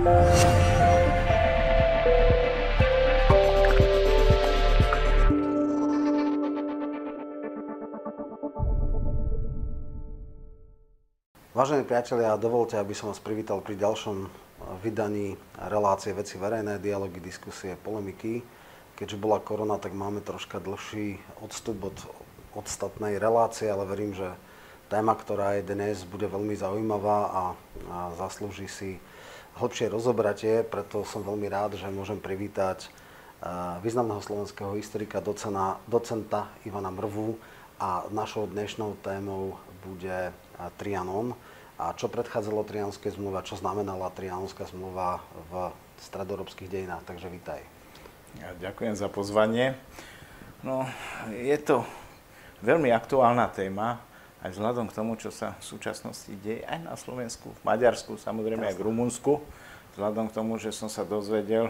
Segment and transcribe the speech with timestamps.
[0.00, 0.24] Vážení
[11.84, 14.24] priatelia, dovolte, aby som vás privítal pri ďalšom
[14.80, 15.36] vydaní
[15.68, 18.40] relácie veci verejné, dialógy, diskusie, polemiky.
[18.96, 21.96] Keďže bola korona, tak máme troška dlhší odstup od
[22.56, 24.32] ostatnej relácie, ale verím, že
[24.88, 27.44] téma, ktorá je dnes, bude veľmi zaujímavá a,
[27.92, 28.96] a zaslúži si
[29.58, 32.86] hĺbšie rozobratie, preto som veľmi rád, že môžem privítať
[33.80, 37.40] významného slovenského historika, docena, docenta Ivana Mrvu
[37.80, 40.28] a našou dnešnou témou bude
[40.76, 41.32] Trianon
[41.80, 45.72] a čo predchádzalo Trianskej zmluve čo znamenala Trianská zmluva v
[46.04, 47.08] stredoeurópskych dejinách.
[47.08, 47.64] Takže vítaj.
[48.36, 49.72] Ja ďakujem za pozvanie.
[50.60, 50.84] No,
[51.32, 51.88] je to
[52.60, 54.04] veľmi aktuálna téma,
[54.40, 58.64] aj vzhľadom k tomu, čo sa v súčasnosti deje aj na Slovensku, v Maďarsku, samozrejme
[58.64, 58.72] Jasne.
[58.72, 59.32] aj v Rumunsku.
[59.96, 61.68] Vzhľadom k tomu, že som sa dozvedel,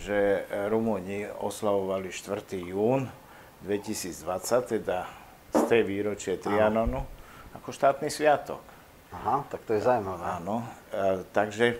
[0.00, 2.72] že Rumúni oslavovali 4.
[2.72, 3.12] jún
[3.60, 5.04] 2020, teda
[5.52, 7.04] z tej výročie Trianonu,
[7.52, 8.64] ako štátny sviatok.
[9.12, 10.24] Aha, tak to je zaujímavé.
[10.24, 11.78] Áno, e, takže e,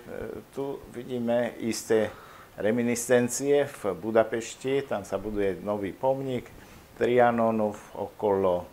[0.53, 2.13] tu vidíme isté
[2.61, 6.45] reminiscencie v Budapešti, tam sa buduje nový pomník
[7.01, 8.69] Trianonu okolo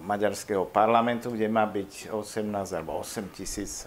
[0.00, 3.84] maďarského parlamentu, kde má byť 18 alebo 8 tisíc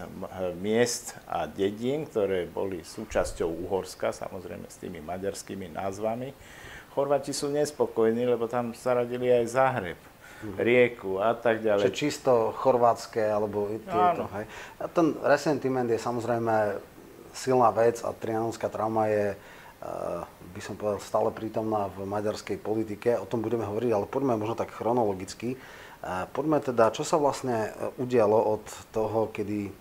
[0.62, 6.30] miest a dedín, ktoré boli súčasťou Uhorska, samozrejme s tými maďarskými názvami.
[6.92, 10.00] Chorvati sú nespokojní, lebo tam zaradili aj Zahreb
[10.58, 11.86] rieku a tak ďalej.
[11.86, 14.44] Čiže čisto chorvátske, alebo tieto, hej.
[14.82, 16.82] A ten resentiment je samozrejme
[17.32, 20.20] silná vec a trianonská trauma je, eh,
[20.52, 23.16] by som povedal, stále prítomná v maďarskej politike.
[23.16, 25.56] O tom budeme hovoriť, ale poďme možno tak chronologicky.
[25.56, 29.72] Eh, poďme teda, čo sa vlastne eh, udialo od toho, kedy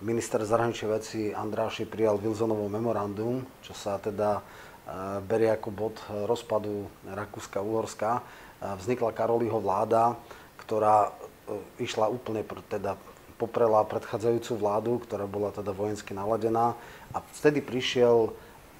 [0.00, 4.46] minister zahraničných vecí Andráši prijal Wilsonovo memorandum, čo sa teda
[5.26, 8.24] berie ako bod rozpadu Rakúska-Uhorska
[8.60, 10.18] vznikla Karoliho vláda,
[10.58, 11.10] ktorá e,
[11.82, 12.98] išla úplne, teda
[13.38, 16.74] poprela predchádzajúcu vládu, ktorá bola teda vojensky naladená
[17.14, 18.34] a vtedy prišiel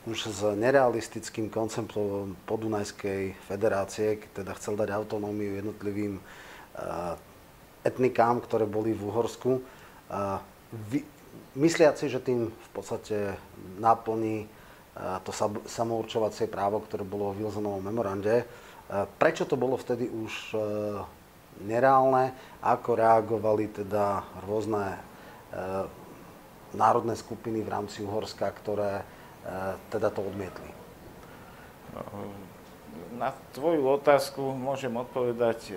[0.09, 6.23] už s nerealistickým konceptom Podunajskej federácie, teda chcel dať autonómiu jednotlivým e,
[7.85, 9.61] etnikám, ktoré boli v Uhorsku.
[11.55, 13.37] Mysliaci, že tým v podstate
[13.77, 14.47] naplní e,
[15.29, 15.31] to
[15.69, 18.49] samourčovacie právo, ktoré bolo v Wilsonovom memorande,
[18.89, 20.59] Prečo to bolo vtedy už e,
[21.69, 22.33] nereálne?
[22.65, 25.01] Ako reagovali teda rôzne e,
[26.73, 29.18] národné skupiny v rámci Uhorska, ktoré e,
[29.93, 30.71] teda to odmietli?
[33.17, 35.73] Na tvoju otázku môžem odpovedať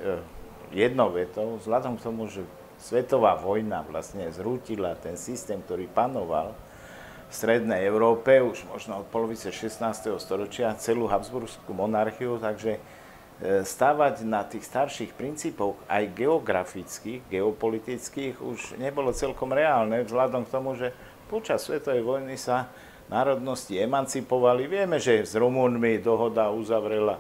[0.69, 2.44] jednou vetou, vzhľadom k tomu, že
[2.81, 6.53] svetová vojna vlastne zrútila ten systém, ktorý panoval
[7.29, 9.79] v strednej Európe, už možno od polovice 16.
[10.19, 12.81] storočia, celú Habsburskú monarchiu, takže
[13.41, 20.53] E, stavať na tých starších princípoch, aj geografických, geopolitických, už nebolo celkom reálne, vzhľadom k
[20.53, 20.94] tomu, že
[21.25, 22.69] počas svetovej vojny sa
[23.11, 24.72] národnosti emancipovali.
[24.72, 27.19] Vieme, že s Rumúnmi dohoda uzavrela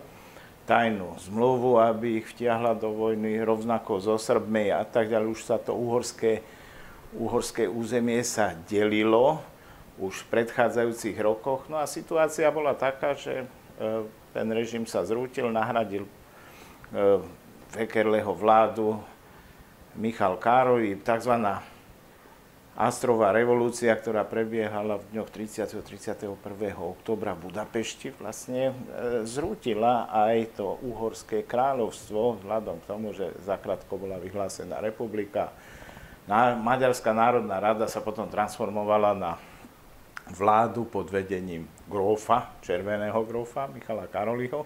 [0.63, 5.27] tajnú zmluvu, aby ich vtiahla do vojny rovnako so Srbmi a tak ďalej.
[5.35, 6.39] Už sa to uhorské,
[7.19, 9.43] uhorské územie sa delilo
[9.99, 11.67] už v predchádzajúcich rokoch.
[11.67, 13.45] No a situácia bola taká, že e,
[14.31, 16.11] ten režim sa zrútil, nahradil e,
[17.75, 18.95] Fekerleho vládu
[19.99, 21.35] Michal Károvi, tzv.
[22.71, 25.75] Astrová revolúcia, ktorá prebiehala v dňoch 30.
[25.75, 26.39] a 31.
[26.79, 28.73] oktobra v Budapešti, vlastne e,
[29.27, 35.51] zrútila aj to uhorské kráľovstvo, vzhľadom k tomu, že zakrátko bola vyhlásená republika.
[36.63, 39.31] Maďarská národná rada sa potom transformovala na
[40.31, 44.63] vládu pod vedením grófa, červeného grófa, Michala Karoliho.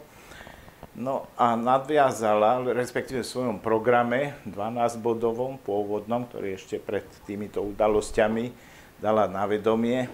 [0.96, 8.56] No a nadviazala, respektíve v svojom programe 12-bodovom, pôvodnom, ktorý ešte pred týmito udalosťami
[9.04, 10.08] dala na vedomie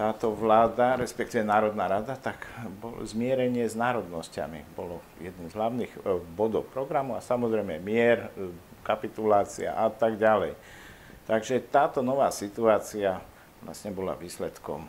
[0.00, 2.48] táto vláda, respektíve Národná rada, tak
[2.80, 4.72] bolo zmierenie s národnosťami.
[4.72, 5.98] Bolo jedným z hlavných e,
[6.32, 8.48] bodov programu a samozrejme mier, e,
[8.80, 10.56] kapitulácia a tak ďalej.
[11.28, 13.20] Takže táto nová situácia
[13.60, 14.88] vlastne bola výsledkom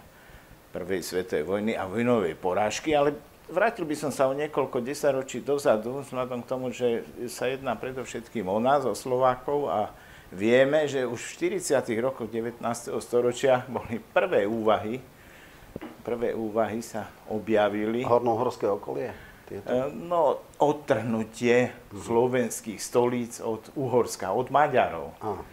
[0.71, 3.11] prvej svetovej vojny a vojnovej porážky, ale
[3.51, 8.47] vrátil by som sa o niekoľko desaťročí dozadu, vzhľadom k tomu, že sa jedná predovšetkým
[8.47, 9.91] o nás, o Slovákov a
[10.31, 11.83] vieme, že už v 40.
[11.99, 12.63] rokoch 19.
[13.03, 15.03] storočia boli prvé úvahy,
[16.01, 18.01] prvé úvahy sa objavili.
[18.07, 19.11] Hornohorské okolie?
[19.45, 19.67] Tieto?
[19.67, 25.13] E, no, odtrhnutie slovenských stolíc od Uhorska, od Maďarov.
[25.19, 25.43] Aha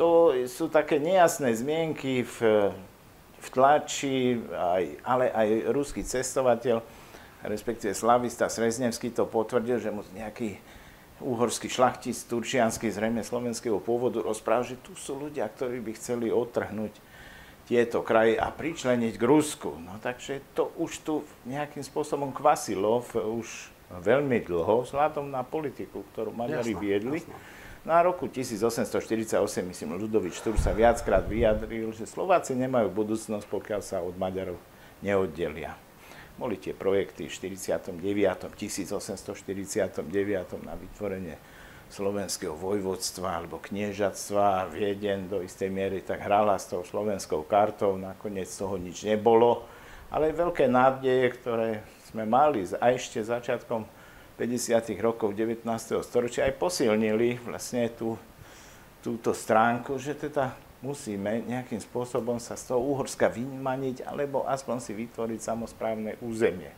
[0.00, 2.72] to sú také nejasné zmienky v
[3.40, 6.84] v tlači, aj, ale aj ruský cestovateľ,
[7.44, 10.60] respektíve slavista Sreznevský to potvrdil, že mu nejaký
[11.20, 16.96] uhorský šlachtic turčiansky, zrejme slovenského pôvodu, rozprával, že tu sú ľudia, ktorí by chceli odtrhnúť
[17.68, 19.70] tieto kraje a pričleniť k Rusku.
[19.78, 21.14] No takže to už tu
[21.46, 23.46] nejakým spôsobom kvasilo už
[23.90, 27.20] veľmi dlho, vzhľadom na politiku, ktorú Maďari jasne, viedli.
[27.22, 27.36] Jasne.
[27.80, 34.04] Na roku 1848, myslím, Ľudovič Štúr sa viackrát vyjadril, že Slováci nemajú budúcnosť, pokiaľ sa
[34.04, 34.60] od Maďarov
[35.00, 35.72] neoddelia.
[36.40, 38.00] Boli tie projekty v 49.
[38.00, 40.08] 1849.
[40.64, 41.36] na vytvorenie
[41.92, 44.72] slovenského vojvodstva alebo kniežatstva.
[44.72, 49.68] Vieden do istej miery tak hrala s tou slovenskou kartou, nakoniec toho nič nebolo.
[50.08, 53.84] Ale veľké nádeje, ktoré sme mali a ešte začiatkom
[54.40, 54.96] 50.
[54.96, 55.68] rokov 19.
[56.00, 58.16] storočia aj posilnili vlastne tú,
[59.04, 64.92] túto stránku, že teda musíme nejakým spôsobom sa z toho Úhorska vymaniť, alebo aspoň si
[64.96, 66.72] vytvoriť samozprávne územie.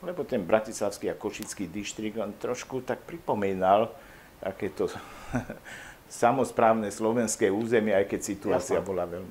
[0.00, 3.92] Lebo ten bratislavský a košický dištrik, on trošku tak pripomínal
[4.40, 4.88] takéto
[6.10, 8.88] samozprávne slovenské územie, aj keď situácia Jasne.
[8.88, 9.30] bola veľmi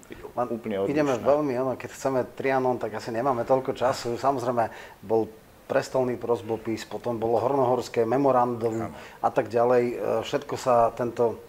[0.53, 0.93] úplne odlišná.
[0.93, 4.15] Ideme veľmi, ono, keď chceme Trianon, tak asi nemáme toľko času.
[4.15, 4.71] Samozrejme,
[5.03, 5.27] bol
[5.69, 8.89] prestolný prosbopis, potom bolo hornohorské memorandum
[9.21, 9.83] a tak ďalej.
[9.85, 9.95] E,
[10.25, 11.48] všetko sa, tento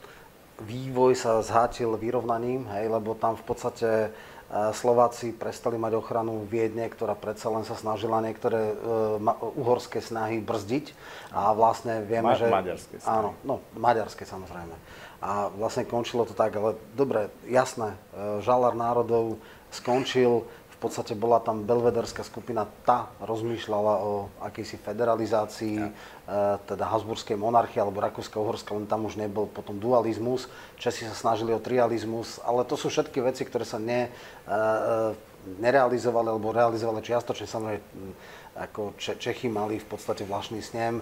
[0.64, 4.08] vývoj sa zhátil vyrovnaním, hej, lebo tam v podstate e,
[4.76, 10.92] Slováci prestali mať ochranu Viedne, ktorá predsa len sa snažila niektoré uh, uhorské snahy brzdiť.
[11.32, 12.50] A vlastne vieme, Ma- že...
[12.50, 13.14] Maďarské snahy.
[13.14, 14.74] Áno, no, maďarské samozrejme.
[15.20, 17.92] A vlastne končilo to tak, ale dobre, jasné,
[18.40, 19.36] žalár národov
[19.70, 20.48] skončil,
[20.80, 25.92] podstate bola tam belvederská skupina, tá rozmýšľala o akejsi federalizácii, ja.
[25.92, 25.92] e,
[26.64, 30.48] teda Habsburskej monarchie alebo Rakúska-Uhorska, len tam už nebol potom dualizmus.
[30.80, 34.10] Česi sa snažili o trializmus, ale to sú všetky veci, ktoré sa ne, e,
[34.48, 35.12] e,
[35.60, 37.44] nerealizovali alebo realizovali čiastočne.
[37.44, 37.84] Samozrejme,
[38.50, 41.00] ako Čechy mali v podstate vlašný snem,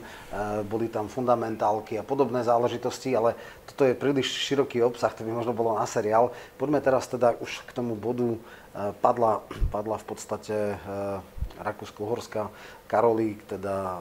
[0.68, 3.34] boli tam fundamentálky a podobné záležitosti, ale
[3.66, 6.30] toto je príliš široký obsah, to by možno bolo na seriál.
[6.60, 8.38] Poďme teraz teda už k tomu bodu
[9.02, 11.18] padla, padla v podstate eh,
[11.58, 12.46] Rakúsko-Horská
[12.86, 13.98] Karolík, teda eh,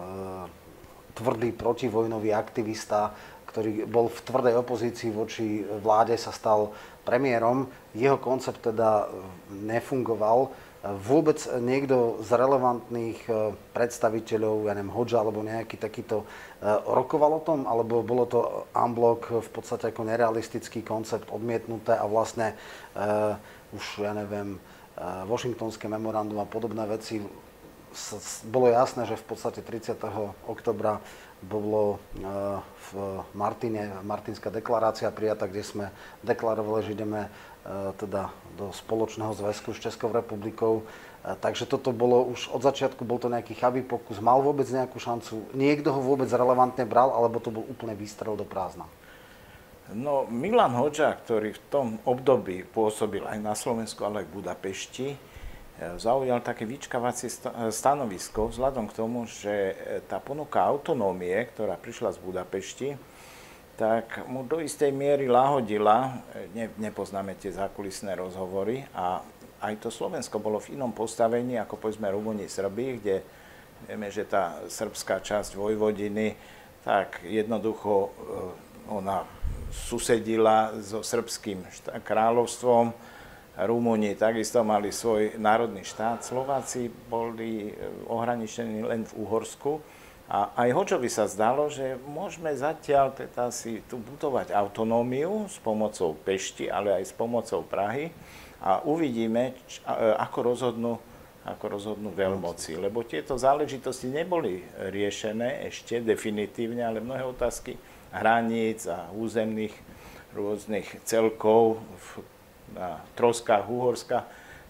[1.17, 3.09] tvrdý protivojnový aktivista,
[3.49, 7.65] ktorý bol v tvrdej opozícii voči vláde, sa stal premiérom.
[7.97, 9.09] Jeho koncept teda
[9.49, 10.53] nefungoval.
[11.01, 13.25] Vôbec niekto z relevantných
[13.73, 16.29] predstaviteľov, ja neviem, Hodža alebo nejaký takýto,
[16.85, 22.53] rokoval o tom, alebo bolo to unblock v podstate ako nerealistický koncept odmietnuté a vlastne
[23.73, 24.61] už, ja neviem,
[25.29, 27.21] Washingtonské memorandum a podobné veci,
[28.49, 29.97] bolo jasné, že v podstate 30.
[30.45, 31.01] oktobra
[31.41, 32.01] bolo
[32.91, 35.85] v Martine, Martinská deklarácia prijatá, kde sme
[36.25, 37.29] deklarovali, že ideme
[38.01, 40.87] teda do spoločného zväzku s Českou republikou.
[41.27, 45.51] Takže toto bolo už od začiatku, bol to nejaký chabý pokus, mal vôbec nejakú šancu,
[45.51, 48.87] niekto ho vôbec relevantne bral, alebo to bol úplne výstrel do prázdna?
[49.95, 55.07] No, Milan Hoďa, ktorý v tom období pôsobil aj na Slovensku, ale aj v Budapešti,
[55.15, 55.17] e,
[55.95, 57.31] zaujal také vyčkávacie
[57.71, 59.73] stanovisko vzhľadom k tomu, že e,
[60.03, 62.89] tá ponuka autonómie, ktorá prišla z Budapešti,
[63.79, 66.19] tak mu do istej miery lahodila,
[66.51, 69.23] ne, nepoznáme tie zákulisné rozhovory a
[69.63, 73.23] aj to Slovensko bolo v inom postavení ako povedzme Rumúni Srby, kde
[73.87, 76.35] vieme, že tá srbská časť Vojvodiny
[76.81, 78.09] tak jednoducho
[78.89, 79.36] ona
[79.71, 81.63] susedila so srbským
[82.03, 82.91] kráľovstvom.
[83.57, 86.21] Rumúni takisto mali svoj národný štát.
[86.21, 89.81] Slováci boli e, ohraničení len v Uhorsku.
[90.29, 96.13] A aj Hočovi sa zdalo, že môžeme zatiaľ teda si tu budovať autonómiu s pomocou
[96.13, 98.13] Pešti, ale aj s pomocou Prahy
[98.61, 100.93] a uvidíme, č, e, ako rozhodnú,
[101.41, 102.77] ako rozhodnú veľmoci.
[102.77, 107.73] Lebo tieto záležitosti neboli riešené ešte definitívne, ale mnohé otázky
[108.11, 109.73] hraníc a územných
[110.35, 111.81] rôznych celkov
[112.75, 114.27] na troskách Uhorska,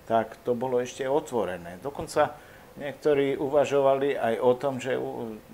[0.07, 1.81] tak to bolo ešte otvorené.
[1.83, 2.37] Dokonca
[2.79, 4.95] niektorí uvažovali aj o tom, že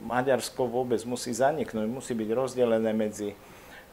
[0.05, 3.33] Maďarsko vôbec musí zaniknúť, musí byť rozdelené medzi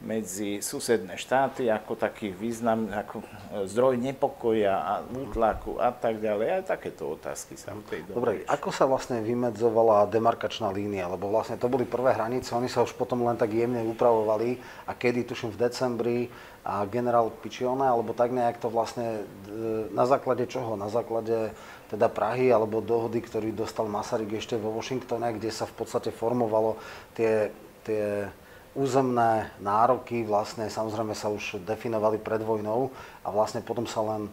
[0.00, 3.20] medzi susedné štáty ako taký význam, ako
[3.68, 6.48] zdroj nepokoja a útlaku a tak ďalej.
[6.60, 11.04] Aj takéto otázky sa v tej dobe Dobre, ako sa vlastne vymedzovala demarkačná línia?
[11.04, 14.56] Lebo vlastne to boli prvé hranice, oni sa už potom len tak jemne upravovali
[14.88, 16.20] a kedy, tuším v decembri,
[16.60, 20.76] a generál Pičione, alebo tak nejak to vlastne, e, na základe čoho?
[20.76, 21.56] Na základe
[21.88, 26.76] teda Prahy alebo dohody, ktorý dostal Masaryk ešte vo Washingtone, kde sa v podstate formovalo
[27.16, 27.48] tie,
[27.88, 28.28] tie
[28.74, 32.94] územné nároky vlastne samozrejme sa už definovali pred vojnou
[33.26, 34.30] a vlastne potom sa len e,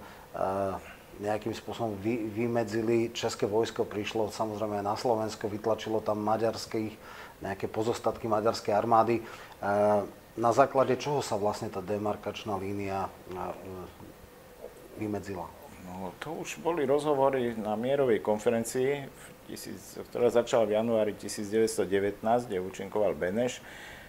[1.17, 3.09] nejakým spôsobom vy, vymedzili.
[3.13, 6.93] České vojsko prišlo samozrejme na Slovensko, vytlačilo tam maďarských,
[7.41, 9.21] nejaké pozostatky maďarskej armády.
[10.37, 13.09] Na základe čoho sa vlastne tá demarkačná línia
[15.01, 15.49] vymedzila?
[15.85, 19.07] No, to už boli rozhovory na mierovej konferencii,
[20.11, 23.63] ktorá začala v januári 1919, kde účinkoval Beneš.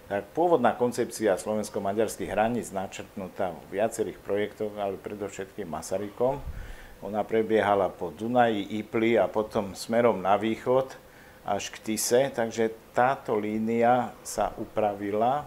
[0.09, 6.41] Tak pôvodná koncepcia slovensko-maďarských hraníc načrtnutá v viacerých projektoch, ale predovšetkým Masarykom.
[7.05, 10.97] Ona prebiehala po Dunaji, Ipli a potom smerom na východ
[11.45, 15.45] až k Tise, takže táto línia sa upravila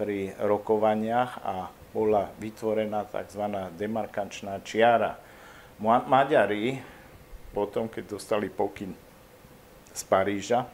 [0.00, 3.44] pri rokovaniach a bola vytvorená tzv.
[3.76, 5.20] demarkačná čiara.
[5.84, 6.80] Maďari
[7.52, 8.96] potom, keď dostali pokyn
[9.92, 10.64] z Paríža,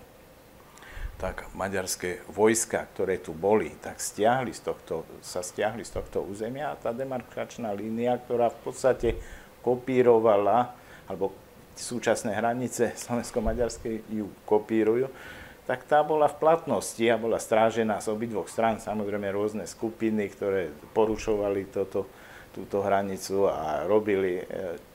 [1.23, 6.75] tak maďarské vojska, ktoré tu boli, tak stiahli z tohto, sa stiahli z tohto územia
[6.75, 9.15] a tá demarkačná línia, ktorá v podstate
[9.63, 10.75] kopírovala,
[11.07, 11.31] alebo
[11.79, 15.07] súčasné hranice slovensko-maďarskej ju kopírujú,
[15.63, 20.75] tak tá bola v platnosti a bola strážená z obidvoch strán, samozrejme rôzne skupiny, ktoré
[20.91, 22.11] porušovali toto,
[22.51, 24.45] túto hranicu a robili e,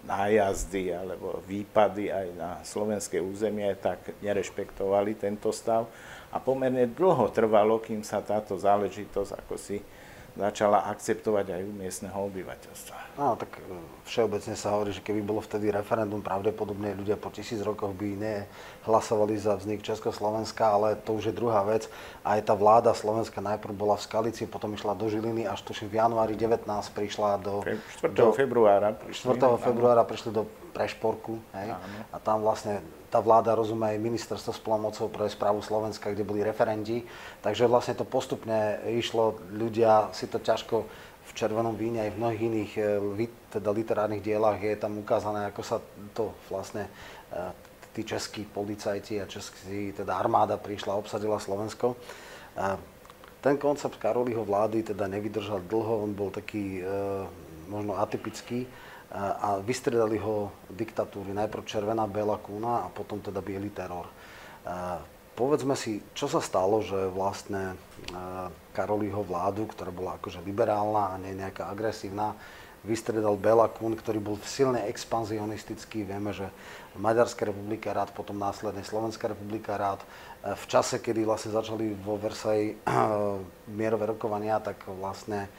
[0.04, 5.88] nájazdy alebo výpady aj na slovenské územie, tak nerešpektovali tento stav
[6.32, 9.80] a pomerne dlho trvalo, kým sa táto záležitosť ako si
[10.38, 13.18] začala akceptovať aj u miestneho obyvateľstva.
[13.18, 13.74] No, tak e,
[14.06, 19.34] všeobecne sa hovorí, že keby bolo vtedy referendum, pravdepodobne ľudia po tisíc rokoch by nehlasovali
[19.34, 21.90] za vznik Československa, ale to už je druhá vec.
[22.22, 25.98] Aj tá vláda Slovenska najprv bola v Skalici, potom išla do Žiliny, až tuším v
[26.06, 27.66] januári 19 prišla do...
[28.06, 28.14] 4.
[28.14, 29.34] Do, februára prišli.
[29.34, 29.58] 4.
[29.58, 30.46] februára prišli do
[30.78, 31.74] Prešporku, hej?
[32.14, 36.46] A tam vlastne tá vláda rozumie aj ministerstvo s plomocou pre správu Slovenska, kde boli
[36.46, 37.02] referenti.
[37.42, 40.86] Takže vlastne to postupne išlo, ľudia si to ťažko
[41.28, 45.62] v Červenom víne aj v mnohých iných eh, teda literárnych dielach je tam ukázané, ako
[45.66, 45.82] sa
[46.16, 46.88] to vlastne
[47.34, 47.52] eh,
[47.92, 51.98] tí českí policajti a českí, teda armáda prišla a obsadila Slovensko.
[53.42, 56.86] Ten koncept Karoliho vlády teda nevydržal dlho, on bol taký eh,
[57.66, 58.70] možno atypický
[59.14, 61.32] a vystredali ho diktatúry.
[61.32, 64.12] Najprv červená Bela kúna a potom teda biely teror.
[65.38, 67.78] Povedzme si, čo sa stalo, že vlastne
[68.74, 72.34] Karolího vládu, ktorá bola akože liberálna a nie nejaká agresívna,
[72.82, 76.04] vystredal Bela Kun, ktorý bol silne expanzionistický.
[76.04, 76.50] Vieme, že
[76.98, 80.02] Maďarská republika rád, potom následne Slovenská republika rád.
[80.42, 82.80] V čase, kedy vlastne začali vo Versailles
[83.70, 85.52] mierové rokovania, tak vlastne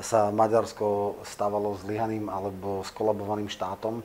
[0.00, 4.00] sa Maďarsko stávalo zlyhaným alebo skolabovaným štátom.
[4.00, 4.04] E,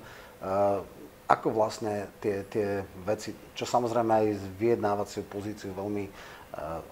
[1.31, 6.11] ako vlastne tie, tie veci, čo samozrejme aj z vyjednávaciu pozíciu veľmi e,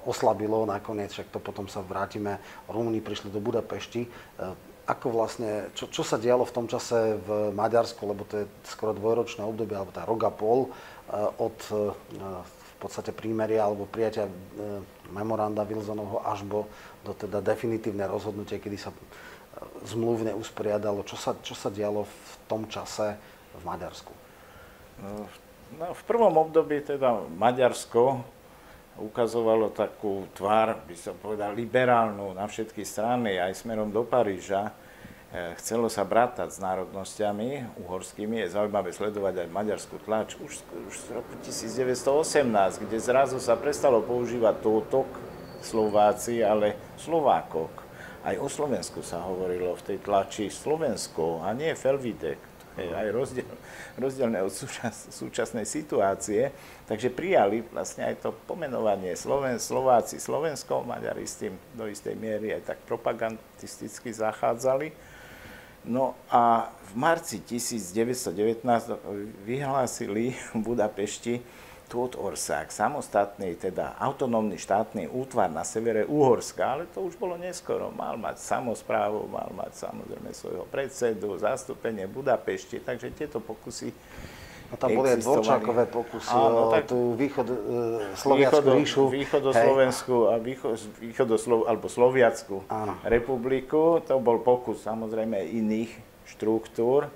[0.07, 2.39] oslabilo nakoniec, však to potom sa vrátime,
[2.71, 4.07] Rumúni prišli do Budapešti.
[4.07, 4.09] E,
[4.85, 8.93] ako vlastne, čo, čo sa dialo v tom čase v Maďarsku, lebo to je skoro
[8.93, 10.69] dvojročné obdobie, alebo tá rok pol
[11.41, 11.57] od
[12.75, 14.29] v podstate prímeria alebo prijatia
[15.09, 16.69] memoranda Wilsonovho až bo
[17.05, 18.97] do teda definitívne rozhodnutie, kedy sa e,
[19.85, 21.05] zmluvne usporiadalo.
[21.05, 23.13] Čo sa, čo sa dialo v tom čase
[23.53, 24.13] v Maďarsku?
[25.05, 25.29] No,
[25.77, 28.33] no, v prvom období teda Maďarsko
[28.95, 34.71] ukazovalo takú tvár, by som povedal, liberálnu na všetky strany, aj smerom do Paríža.
[35.35, 38.39] E, chcelo sa brátať s národnosťami uhorskými.
[38.39, 43.99] Je zaujímavé sledovať aj maďarskú tlač už, už z roku 1918, kde zrazu sa prestalo
[43.99, 45.34] používať tótok,
[45.65, 47.81] Slováci, ale Slovákok.
[48.21, 52.37] Aj o Slovensku sa hovorilo v tej tlači Slovensko a nie Felvidek.
[52.75, 53.53] To je aj rozdiel,
[53.97, 56.53] rozdielne od súčas, súčasnej situácie.
[56.85, 62.53] Takže prijali vlastne aj to pomenovanie Sloven, Slováci Slovensko, Maďari s tým do istej miery
[62.53, 64.91] aj tak propagandisticky zachádzali.
[65.85, 68.65] No a v marci 1919
[69.45, 71.45] vyhlásili v Budapešti
[71.85, 77.93] Tóth Orszák, samostatný, teda autonómny štátny útvar na severe Uhorska, ale to už bolo neskoro.
[77.93, 83.93] Mal mať samozprávu, mal mať samozrejme svojho predsedu, zastúpenie Budapešti, takže tieto pokusy
[84.65, 87.55] No tam boli aj dvorčákové pokusy Áno, o tak, tú východ, e,
[88.17, 89.03] Sloviackú ríšu.
[89.13, 90.73] Východoslovensku a východ,
[91.05, 92.97] východoslov, alebo Sloviackú Áno.
[93.05, 94.01] republiku.
[94.09, 95.93] To bol pokus samozrejme iných
[96.33, 97.13] štruktúr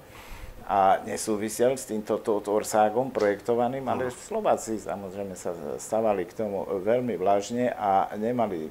[0.70, 7.74] a nesúvisel s týmto Orságom projektovaným, ale Slováci samozrejme sa stavali k tomu veľmi vlažne
[7.74, 8.70] a nemali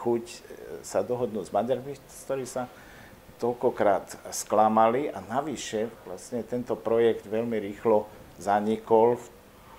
[0.00, 0.24] chuť
[0.80, 1.92] sa dohodnúť s Maďarmi,
[2.24, 2.64] ktorí sa
[3.44, 8.08] toľkokrát sklamali a navyše vlastne tento projekt veľmi rýchlo
[8.40, 9.26] zanikol v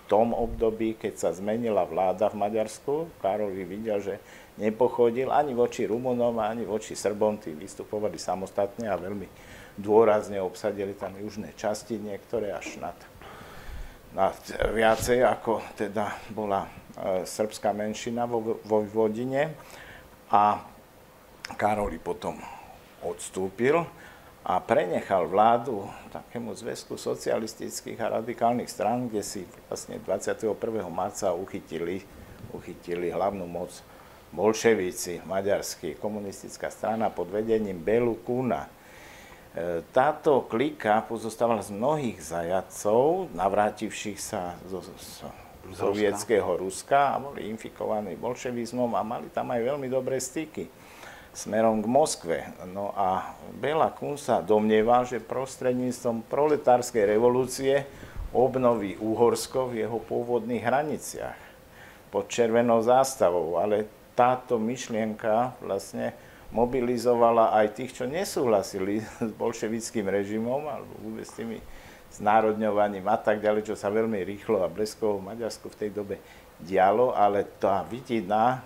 [0.06, 3.10] tom období, keď sa zmenila vláda v Maďarsku.
[3.26, 4.16] Karol videl, že
[4.62, 11.16] nepochodil ani voči Rumunom, ani voči Srbom, tí vystupovali samostatne a veľmi dôrazne obsadili tam
[11.16, 12.98] južné časti, niektoré až nad,
[14.12, 14.36] nad
[14.76, 16.70] viacej, ako teda bola e,
[17.24, 19.56] srbská menšina vo, vo Vodine.
[20.30, 20.62] A
[21.58, 22.38] Karoli potom
[23.02, 23.82] odstúpil
[24.46, 30.54] a prenechal vládu takému zväzku socialistických a radikálnych strán, kde si vlastne 21.
[30.90, 32.06] marca uchytili,
[32.54, 33.74] uchytili hlavnú moc
[34.30, 38.70] bolševíci, maďarský, komunistická strana pod vedením Belu Kuna.
[39.50, 44.86] E, táto klika pozostávala z mnohých zajacov, navrátivších sa zo,
[45.74, 50.70] sovietského Ruska a boli infikovaní bolševizmom a mali tam aj veľmi dobré styky
[51.34, 52.38] smerom k Moskve.
[52.70, 57.86] No a Bela Kun sa domnieva, že prostredníctvom proletárskej revolúcie
[58.34, 61.40] obnoví Úhorsko v jeho pôvodných hraniciach
[62.10, 63.86] pod červenou zástavou, ale
[64.18, 66.18] táto myšlienka vlastne
[66.50, 71.62] mobilizovala aj tých, čo nesúhlasili s bolševickým režimom alebo vôbec s tými
[72.10, 76.16] znárodňovaním a tak ďalej, čo sa veľmi rýchlo a bleskovo v Maďarsku v tej dobe
[76.58, 78.66] dialo, ale tá vidina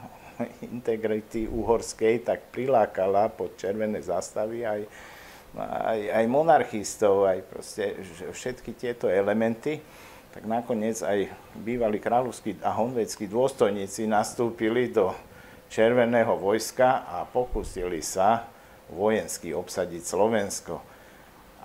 [0.73, 4.81] integrity uhorskej tak prilákala pod červené zástavy aj,
[5.59, 7.99] aj, aj monarchistov, aj proste
[8.31, 9.77] všetky tieto elementy.
[10.33, 11.29] Tak nakoniec aj
[11.61, 15.13] bývalí kráľovskí a honveckí dôstojníci nastúpili do
[15.73, 18.45] červeného vojska a pokúsili sa
[18.93, 20.77] vojensky obsadiť Slovensko.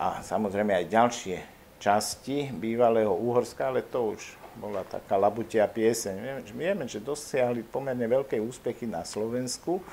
[0.01, 1.37] A samozrejme aj ďalšie
[1.77, 4.23] časti bývalého Úhorska, ale to už
[4.57, 6.49] bola taká labutia pieseň.
[6.57, 9.85] Vieme, že dosiahli pomerne veľké úspechy na Slovensku.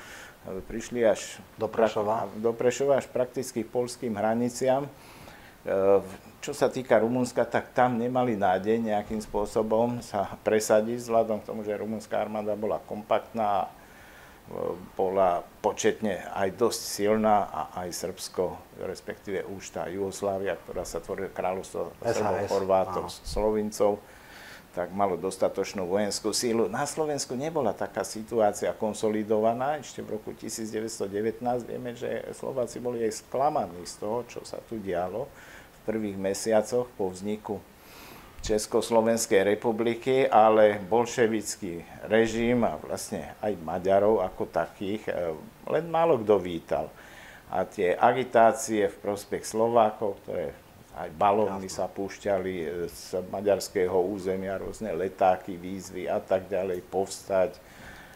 [0.47, 4.85] Prišli až do Prešova, do Prešova až prakticky k polským hraniciam.
[4.85, 4.89] E,
[6.39, 11.65] čo sa týka Rumunska, tak tam nemali nádej nejakým spôsobom sa presadiť, vzhľadom k tomu,
[11.65, 13.73] že rumunská armáda bola kompaktná
[14.93, 21.33] bola početne aj dosť silná a aj Srbsko, respektíve už tá Jugoslávia, ktorá sa tvorila
[21.33, 23.97] kráľovstvo Srbov, Chorvátov, Slovincov,
[24.77, 26.67] tak malo dostatočnú vojenskú sílu.
[26.67, 29.79] Na Slovensku nebola taká situácia konsolidovaná.
[29.79, 34.77] Ešte v roku 1919 vieme, že Slováci boli aj sklamaní z toho, čo sa tu
[34.77, 37.63] dialo v prvých mesiacoch po vzniku
[38.45, 45.33] Československej republiky, ale bolševický režim a vlastne aj Maďarov ako takých e,
[45.65, 46.93] len málo kto vítal.
[47.49, 50.53] A tie agitácie v prospech Slovákov, ktoré
[50.93, 57.57] aj balóny sa púšťali e, z maďarského územia, rôzne letáky, výzvy a tak ďalej, povstať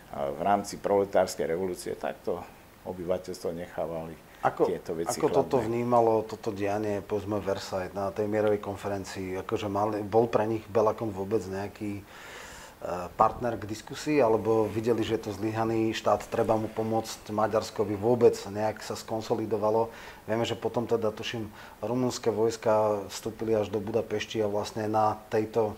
[0.10, 2.42] v rámci proletárskej revolúcie, takto
[2.86, 5.38] obyvateľstvo nechávali ako, tieto veci Ako chladné.
[5.44, 9.36] toto vnímalo, toto dianie, povedzme Versailles na tej mierovej konferencii?
[9.44, 15.20] Akože mali, bol pre nich Belakom vôbec nejaký uh, partner k diskusii, alebo videli, že
[15.20, 19.92] je to zlyhaný štát, treba mu pomôcť Maďarskovi vôbec nejak sa skonsolidovalo.
[20.24, 21.52] Vieme, že potom teda, tuším,
[21.84, 25.76] rumunské vojska vstúpili až do Budapešti a vlastne na tejto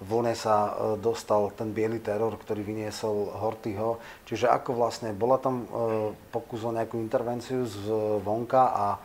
[0.00, 4.00] vlne sa e, dostal ten biely teror, ktorý vyniesol Hortyho.
[4.24, 5.66] Čiže ako vlastne, bola tam e,
[6.32, 7.84] pokus o nejakú intervenciu z
[8.24, 8.98] vonka a e,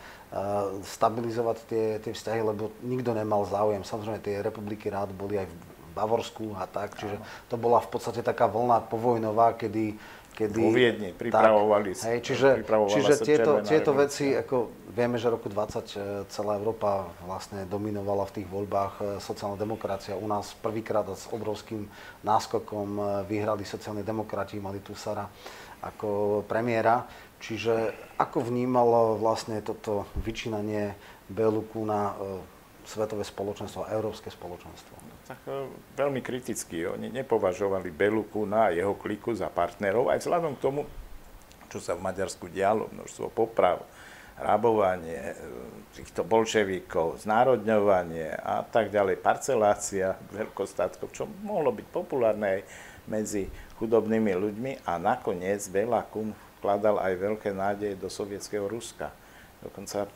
[0.80, 3.84] stabilizovať tie, tie vzťahy, lebo nikto nemal záujem.
[3.84, 5.56] Samozrejme, tie republiky rád boli aj v
[5.96, 7.16] Bavorsku a tak, čiže
[7.48, 9.96] to bola v podstate taká vlna povojnová, kedy
[10.36, 10.60] kedy...
[10.60, 15.52] Vo Viedni pripravovali tak, hej, čiže, čiže tieto, tieto veci, ako vieme, že roku 20
[15.52, 15.84] e,
[16.28, 20.16] celá Európa vlastne dominovala v tých voľbách e, sociálna demokracia.
[20.16, 21.88] U nás prvýkrát s obrovským
[22.24, 25.24] náskokom e, vyhrali sociálni demokrati, mali tu Sara
[25.80, 27.04] ako premiéra.
[27.36, 30.96] Čiže ako vnímalo vlastne toto vyčínanie
[31.28, 32.16] Beluku na
[32.88, 35.05] svetové spoločenstvo európske spoločenstvo?
[35.26, 35.66] Tak e,
[35.98, 36.86] veľmi kriticky.
[36.86, 40.80] Oni nepovažovali Beluku na jeho kliku za partnerov, aj vzhľadom k tomu,
[41.66, 43.82] čo sa v Maďarsku dialo, množstvo poprav,
[44.38, 45.34] rabovanie e,
[45.98, 52.60] týchto bolševikov, znárodňovanie a tak ďalej, parcelácia veľkostatkov, čo mohlo byť populárne aj
[53.10, 53.50] medzi
[53.82, 59.10] chudobnými ľuďmi a nakoniec Bela Kun vkladal aj veľké nádeje do sovietského Ruska.
[59.58, 60.10] Dokonca e,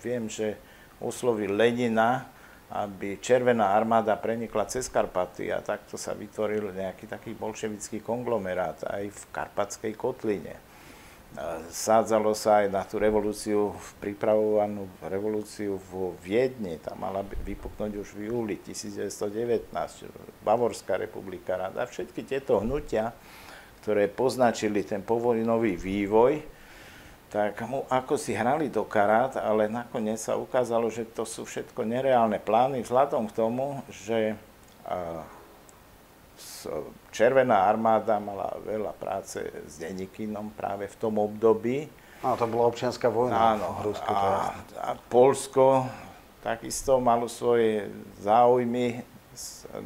[0.00, 0.56] viem, že
[1.02, 2.37] oslovil Lenina,
[2.68, 9.08] aby Červená armáda prenikla cez Karpaty a takto sa vytvoril nejaký taký bolševický konglomerát aj
[9.08, 10.56] v Karpatskej kotline.
[11.68, 18.32] Sádzalo sa aj na tú revolúciu, pripravovanú revolúciu v Viedni, tá mala vypuknúť už v
[18.32, 19.68] júli 1919,
[20.40, 21.84] Bavorská republika rada.
[21.84, 23.12] Všetky tieto hnutia,
[23.84, 26.57] ktoré poznačili ten povojnový vývoj,
[27.28, 31.84] tak mu ako si hrali do karát, ale nakoniec sa ukázalo, že to sú všetko
[31.84, 34.36] nereálne plány vzhľadom k tomu, že
[37.12, 43.06] Červená armáda mala veľa práce s Denikinom práve v tom období No, to bola občianská
[43.06, 44.10] vojna Áno, v Rusku.
[44.10, 44.50] A,
[44.82, 45.86] a Polsko
[46.42, 47.86] takisto malo svoje
[48.18, 49.06] záujmy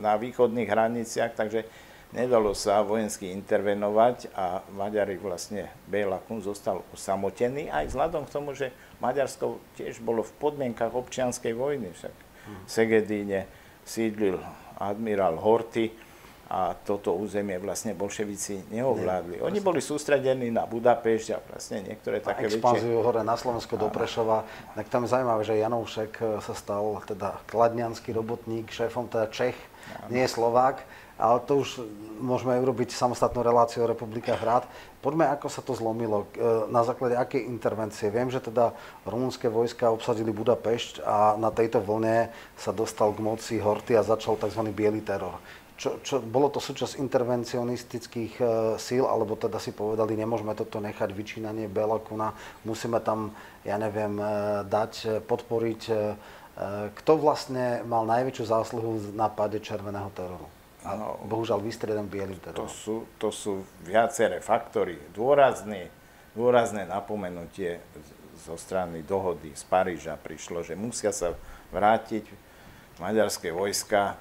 [0.01, 1.69] na východných hraniciach, takže
[2.13, 8.53] nedalo sa vojensky intervenovať a Maďari vlastne Béla Kun zostal usamotený aj vzhľadom k tomu,
[8.53, 8.71] že
[9.01, 11.91] Maďarsko tiež bolo v podmienkach občianskej vojny.
[11.97, 12.15] Však
[12.47, 13.49] v Segedíne
[13.83, 14.39] sídlil
[14.79, 16.13] admirál Horty,
[16.53, 19.41] a toto územie vlastne bolševici neovládli.
[19.41, 22.61] Oni boli sústredení na Budapešť a vlastne niektoré také väčšie...
[22.61, 24.45] expanziu hore na Slovensko do Prešova.
[24.77, 29.57] Tak tam je zaujímavé, že Janoušek eh, sa stal teda kladňanský robotník, šéfom teda Čech,
[30.05, 30.13] Áno.
[30.13, 30.85] nie Slovák.
[31.23, 31.87] Ale to už
[32.19, 34.65] môžeme urobiť samostatnú reláciu o republikách rád.
[34.99, 38.11] Poďme, ako sa to zlomilo, eh, na základe akej intervencie.
[38.11, 38.75] Viem, že teda
[39.07, 44.35] rumunské vojska obsadili Budapešť a na tejto vlne sa dostal k moci Horty a začal
[44.35, 44.67] tzv.
[44.75, 45.39] biely teror
[45.83, 48.45] čo, čo, bolo to súčasť intervencionistických e,
[48.79, 53.35] síl, alebo teda si povedali, nemôžeme toto nechať vyčínanie Belakuna, musíme tam,
[53.67, 54.25] ja neviem, e,
[54.63, 55.83] dať, e, podporiť.
[55.91, 55.99] E, e,
[57.03, 60.62] kto vlastne mal najväčšiu zásluhu na páde červeného teroru?
[60.83, 62.59] A no, bohužiaľ vystriedam bielý teror.
[62.59, 64.99] To sú, to sú viaceré faktory.
[65.15, 65.87] Dôrazný,
[66.35, 67.79] dôrazné napomenutie
[68.43, 71.39] zo strany dohody z Paríža prišlo, že musia sa
[71.71, 72.27] vrátiť
[72.99, 74.19] maďarské vojska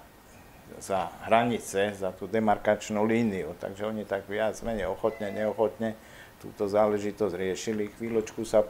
[0.77, 3.57] za hranice, za tú demarkačnú líniu.
[3.57, 5.97] Takže oni tak viac, menej ochotne, neochotne
[6.37, 7.91] túto záležitosť riešili.
[7.97, 8.63] Chvíľočku sa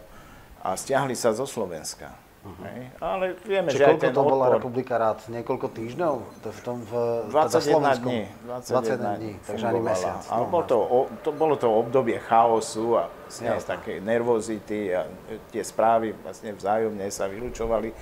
[0.62, 2.13] a stiahli sa zo Slovenska.
[2.41, 2.65] Uh-huh.
[2.65, 2.89] Hej.
[2.97, 5.21] Ale vieme, Čiže že koľko to bola republika rád?
[5.30, 6.13] Niekoľko týždňov?
[6.41, 6.91] V tom v,
[7.30, 8.21] 21 teda dní.
[8.49, 10.21] 21, 21 dní, takže ani mesiac.
[10.25, 10.77] Ale bolo to,
[11.21, 15.06] to, bolo to obdobie chaosu a vlastne také nervozity a
[15.54, 17.93] tie správy vlastne vzájomne sa vylúčovali.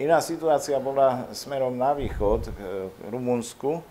[0.00, 2.60] Iná situácia bola smerom na východ, k
[3.12, 3.84] Rumunsku,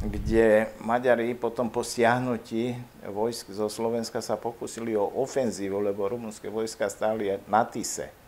[0.00, 2.76] kde Maďari potom po stiahnutí
[3.08, 8.19] vojsk zo Slovenska sa pokúsili o ofenzívu, lebo rumunské vojska stáli na Tise,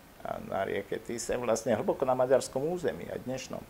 [0.48, 3.62] na rieke Tise, vlastne hlboko na maďarskom území, aj dnešnom.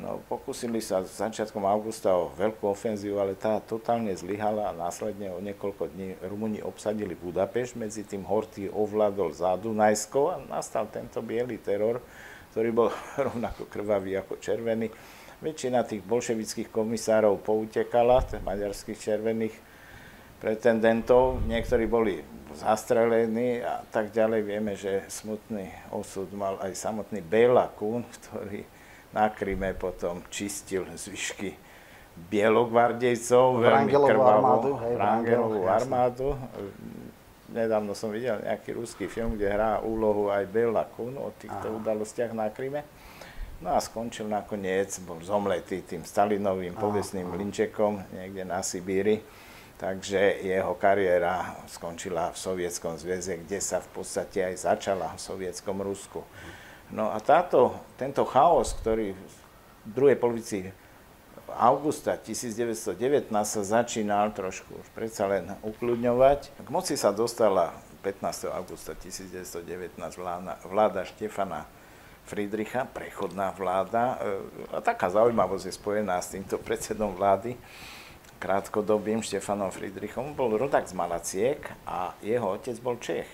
[0.00, 5.42] No, pokúsili sa začiatkom augusta o veľkú ofenzívu, ale tá totálne zlyhala a následne o
[5.42, 11.60] niekoľko dní Rumúni obsadili Budapešť, medzi tým Horty ovládol za Dunajsko a nastal tento biely
[11.60, 12.00] teror,
[12.54, 12.88] ktorý bol
[13.28, 14.88] rovnako krvavý ako červený.
[15.44, 19.56] Väčšina tých bolševických komisárov poutekala, tých maďarských červených
[20.40, 21.44] pretendentov.
[21.44, 24.40] Niektorí boli zastrelení a tak ďalej.
[24.42, 28.66] Vieme, že smutný osud mal aj samotný Béla Kun, ktorý
[29.10, 31.54] na Kryme potom čistil zvyšky
[32.30, 36.36] bielogvardejcov, veľmi hej, Rangelovú armádu
[37.52, 41.76] nedávno som videl nejaký ruský film, kde hrá úlohu aj Bela Kun o týchto Aha.
[41.82, 42.86] udalostiach na Kryme.
[43.60, 49.20] No a skončil nakoniec, bol zomletý tým Stalinovým povestným linčekom niekde na Sibíri.
[49.80, 55.80] Takže jeho kariéra skončila v Sovietskom zväze, kde sa v podstate aj začala v Sovietskom
[55.80, 56.20] Rusku.
[56.92, 59.36] No a táto, tento chaos, ktorý v
[59.88, 60.68] druhej polovici
[61.48, 66.60] augusta 1919 sa začínal trošku už predsa len ukľudňovať.
[66.60, 67.72] K moci sa dostala
[68.04, 68.52] 15.
[68.52, 71.64] augusta 1919 vláda, vláda Štefana
[72.28, 74.20] Friedricha, prechodná vláda.
[74.20, 77.56] E, a taká zaujímavosť je spojená s týmto predsedom vlády,
[78.40, 80.32] krátkodobým Štefanom Friedrichom.
[80.32, 83.28] Bol rodak z Malaciek a jeho otec bol Čech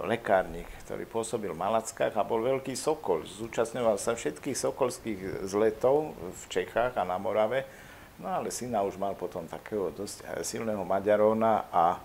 [0.00, 3.28] lekárnik, ktorý pôsobil v Malackách a bol veľký sokol.
[3.28, 7.68] Zúčastňoval sa všetkých sokolských zletov v Čechách a na Morave.
[8.16, 12.00] No ale syna už mal potom takého dosť silného Maďarona a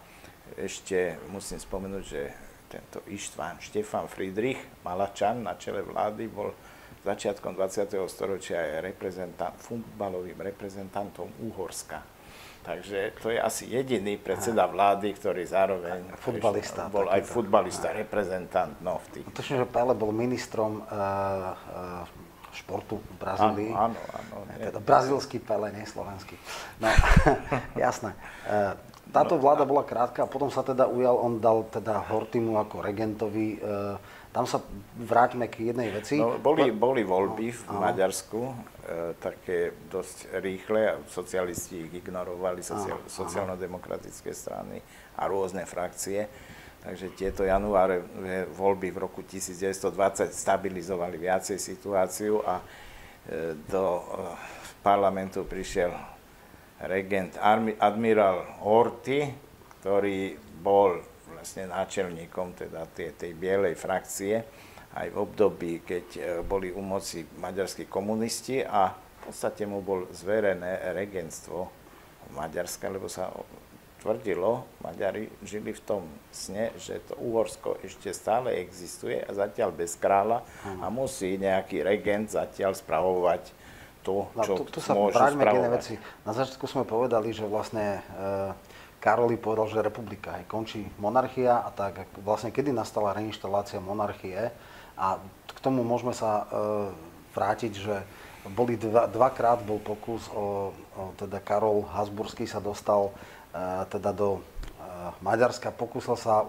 [0.60, 2.22] ešte musím spomenúť, že
[2.68, 6.52] tento Ištván Štefan Friedrich, Malačan na čele vlády, bol
[7.08, 7.96] začiatkom 20.
[8.12, 12.15] storočia aj reprezentant, futbalovým reprezentantom Úhorska
[12.66, 18.02] Takže to je asi jediný predseda vlády, ktorý zároveň futbalista, bol aj futbalista, aj.
[18.02, 18.74] reprezentant.
[18.82, 19.26] No, v tých...
[19.38, 22.10] Točne, že Pele bol ministrom uh, uh,
[22.58, 23.70] športu v Brazílii.
[23.70, 24.50] Áno, áno.
[24.50, 26.34] áno teda brazilský Pele, nie slovenský.
[26.82, 26.90] No,
[27.86, 28.18] jasné.
[28.50, 28.74] Uh,
[29.14, 32.82] táto no, vláda bola krátka a potom sa teda ujal, on dal teda Hortimu ako
[32.82, 34.02] regentovi uh,
[34.36, 34.60] tam sa
[35.00, 36.20] vráťme k jednej veci.
[36.20, 38.54] No, boli, boli voľby v no, Maďarsku, e,
[39.16, 44.84] také dosť rýchle a socialisti ich ignorovali, sociál, sociálno-demokratické strany
[45.16, 46.28] a rôzne frakcie.
[46.84, 48.04] Takže tieto januáre
[48.52, 54.04] voľby v roku 1920 stabilizovali viacej situáciu a e, do e,
[54.84, 55.96] parlamentu prišiel
[56.84, 57.40] regent
[57.80, 59.32] admirál Horty,
[59.80, 61.15] ktorý bol
[61.46, 64.42] vlastne náčelníkom teda tej, tej bielej frakcie
[64.98, 70.10] aj v období, keď e, boli u moci maďarskí komunisti a v podstate mu bol
[70.10, 71.70] zverené regentstvo
[72.34, 73.30] Maďarska, lebo sa
[74.02, 79.94] tvrdilo, Maďari žili v tom sne, že to Uhorsko ešte stále existuje a zatiaľ bez
[80.02, 80.42] kráľa
[80.82, 83.54] a musí nejaký regent zatiaľ spravovať
[84.02, 85.70] to, čo no, tu, tu sa môžu spravovať.
[85.78, 85.94] veci.
[86.26, 88.65] Na začiatku sme povedali, že vlastne e,
[89.06, 94.50] Karoli povedal, že republika, hej, končí monarchia a tak vlastne kedy nastala reinštalácia monarchie
[94.98, 96.44] a k tomu môžeme sa e,
[97.38, 98.02] vrátiť, že
[98.50, 104.38] boli dva, dvakrát bol pokus o, o teda Karol Hasburský sa dostal uh, teda do
[104.38, 106.46] uh, Maďarska, pokúsil sa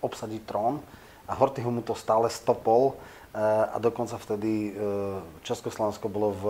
[0.00, 0.80] obsadiť trón
[1.28, 6.44] a Horthy mu to stále stopol uh, a dokonca vtedy uh, Československo bolo v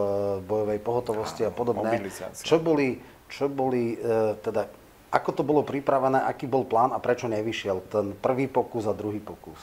[0.47, 1.99] bojovej pohotovosti a podobne.
[2.47, 4.71] Čo boli, čo boli uh, teda,
[5.13, 9.21] ako to bolo pripravené, aký bol plán a prečo nevyšiel ten prvý pokus a druhý
[9.21, 9.61] pokus?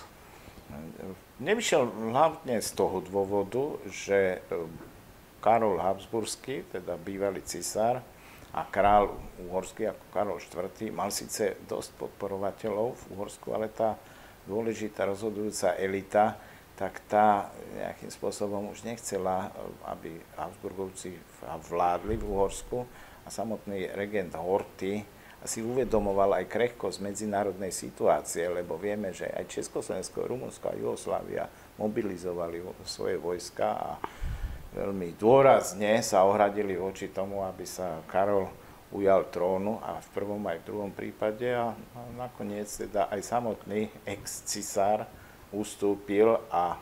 [1.41, 4.45] Nevyšiel hlavne z toho dôvodu, že
[5.41, 8.05] Karol Habsburský, teda bývalý cisár,
[8.49, 9.13] a král
[9.45, 10.89] uhorský ako Karol IV.
[10.89, 13.93] mal síce dosť podporovateľov v Uhorsku, ale tá
[14.49, 16.33] dôležitá rozhodujúca elita,
[16.73, 19.53] tak tá nejakým spôsobom už nechcela,
[19.85, 21.13] aby Habsburgovci
[21.69, 22.87] vládli v Uhorsku
[23.25, 30.27] a samotný regent Horty si uvedomoval aj krehkosť medzinárodnej situácie, lebo vieme, že aj Československo,
[30.27, 31.45] Rumunsko a Jugoslávia
[31.79, 33.91] mobilizovali svoje vojska a
[34.75, 38.51] veľmi dôrazne sa ohradili voči tomu, aby sa Karol
[38.91, 41.47] ujal trónu a v prvom aj v druhom prípade.
[41.55, 41.71] A,
[42.17, 45.05] nakoniec teda aj samotný ex-cisár
[45.55, 46.77] ustúpil a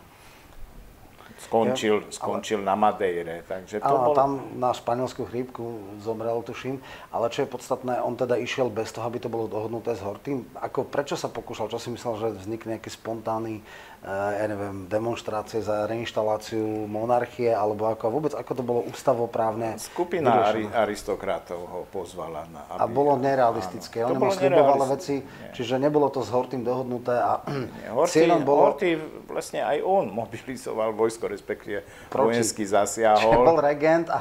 [1.37, 3.45] skončil, skončil ale, na Madeire.
[3.45, 4.15] Takže to áno, bol...
[4.17, 5.63] tam na španielskú chrípku
[6.01, 6.81] zomrel, tuším.
[7.13, 10.49] Ale čo je podstatné, on teda išiel bez toho, aby to bolo dohodnuté s Hortým.
[10.57, 11.69] Ako, prečo sa pokúšal?
[11.69, 13.61] Čo si myslel, že vznikne nejaký spontánny
[14.05, 20.69] ja neviem, demonstrácie za reinštaláciu monarchie, alebo ako vôbec, ako to bolo ústavoprávne Skupina ari,
[20.69, 22.45] aristokratov ho pozvala.
[22.47, 24.05] Na, aby, a bolo nerealistické.
[24.05, 25.51] Oni mu slibovali veci, nie.
[25.51, 27.41] čiže nebolo to s Hortým dohodnuté a
[27.97, 28.71] Hortý, bolo...
[28.71, 31.81] Hortý, vlastne aj on mobilizoval vojsko, respektíve
[32.13, 33.33] proti, vojenský zasiahol.
[33.33, 34.19] Čiže bol regent a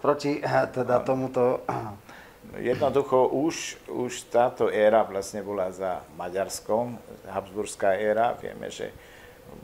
[0.00, 1.06] proti eh, teda ano.
[1.06, 1.42] tomuto...
[2.56, 6.96] Jednoducho už, už táto éra vlastne bola za Maďarskom,
[7.28, 8.32] Habsburská éra.
[8.40, 8.88] Vieme, že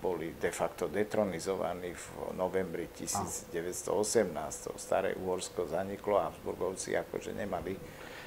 [0.03, 4.69] boli de facto detronizovaní v novembri 1918.
[4.69, 7.77] To staré Uhorsko zaniklo a Habsburgovci akože nemali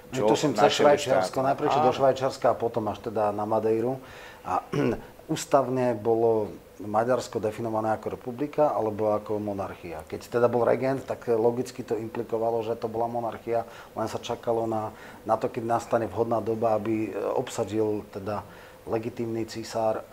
[0.07, 3.99] čo Tuším cez Švajčiarsko, najprv do Švajčiarska a potom až teda na Madejru.
[4.47, 4.63] A
[5.35, 10.05] ústavne bolo Maďarsko definované ako republika alebo ako monarchia.
[10.05, 13.65] Keď teda bol regent, tak logicky to implikovalo, že to bola monarchia,
[13.97, 14.93] len sa čakalo na,
[15.25, 18.45] na to, keď nastane vhodná doba, aby obsadil teda
[18.87, 20.03] legitímny císar e,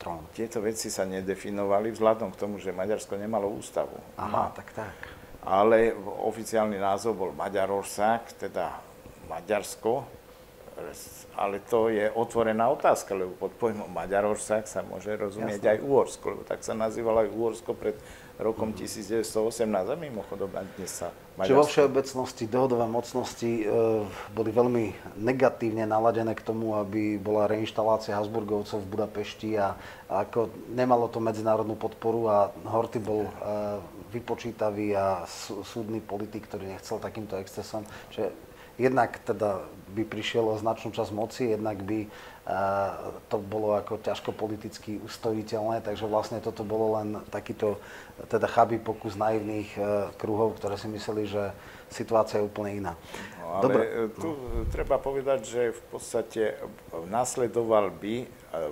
[0.00, 0.24] trón.
[0.32, 3.92] Tieto veci sa nedefinovali vzhľadom k tomu, že Maďarsko nemalo ústavu.
[4.16, 4.96] Aha, tak tak.
[5.44, 5.92] Ale
[6.24, 8.80] oficiálny názov bol Maďarország, teda
[9.28, 10.19] Maďarsko,
[11.36, 15.72] ale to je otvorená otázka, lebo pod pojmom Maďarország sa môže rozumieť Jasne.
[15.72, 17.96] aj Uhorsko, lebo tak sa nazývalo aj Uhorsko pred
[18.40, 21.44] rokom 1918 a mimochodom dnes sa Maďarsko...
[21.44, 23.64] Čiže vo všeobecnosti dohodové mocnosti e,
[24.32, 24.84] boli veľmi
[25.20, 29.76] negatívne naladené k tomu, aby bola reinštalácia Habsburgovcov v Budapešti a,
[30.08, 32.36] a ako nemalo to medzinárodnú podporu a
[32.68, 33.32] Horty bol e,
[34.10, 35.24] vypočítavý a
[35.64, 37.86] súdny politik, ktorý nechcel takýmto excesom.
[38.10, 38.49] Čiže
[38.80, 39.60] jednak teda
[39.92, 42.08] by prišiel o značnú časť moci, jednak by
[43.28, 47.78] to bolo ako ťažko politicky ustojiteľné, takže vlastne toto bolo len takýto
[48.26, 49.80] teda chabý pokus naivných e,
[50.18, 51.54] kruhov, ktoré si mysleli, že
[51.88, 52.92] situácia je úplne iná.
[53.40, 53.82] No, ale Dobre.
[53.86, 54.28] E, tu
[54.72, 56.42] treba povedať, že v podstate
[57.08, 58.26] nasledoval by e,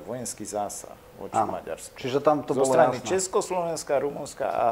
[0.05, 1.39] vojenský zásah voči.
[1.39, 1.95] Maďarsku.
[1.97, 3.09] Čiže tam to Zo bolo strany jasné.
[3.09, 4.67] Československa, Rumunska a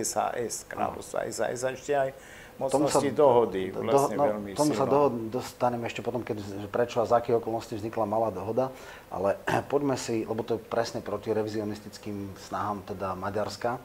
[0.00, 2.10] SAS, kráľovstva SAS a ešte aj
[2.58, 6.38] mocnosti sa, dohody vlastne do, no, veľmi Tomu sa dohod, dostaneme ešte potom, keď,
[6.70, 8.70] prečo a z akých okolností vznikla malá dohoda,
[9.10, 9.38] ale
[9.72, 13.82] poďme si, lebo to je presne proti revizionistickým snahám teda Maďarska,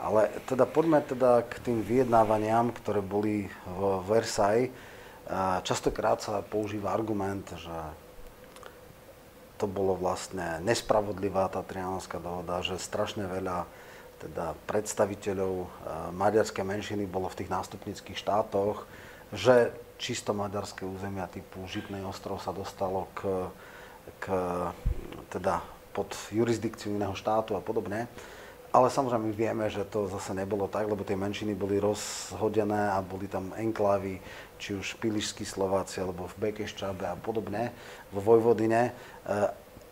[0.00, 4.72] ale teda poďme teda k tým vyjednávaniam, ktoré boli v Versailles.
[5.62, 7.76] Častokrát sa používa argument, že
[9.60, 13.68] to bolo vlastne nespravodlivá tá trianonská dohoda, že strašne veľa
[14.20, 15.68] teda predstaviteľov eh,
[16.12, 18.84] maďarskej menšiny bolo v tých nástupnických štátoch,
[19.32, 23.52] že čisto maďarské územia typu Žitný ostrov sa dostalo k,
[24.18, 24.26] k,
[25.28, 25.60] teda
[25.92, 28.08] pod jurisdikciu iného štátu a podobne.
[28.70, 33.26] Ale samozrejme vieme, že to zase nebolo tak, lebo tie menšiny boli rozhodené a boli
[33.26, 34.22] tam enklávy,
[34.62, 37.74] či už Pilišskí Slováci alebo v Bekeščabe a podobne,
[38.14, 38.94] vo Vojvodine.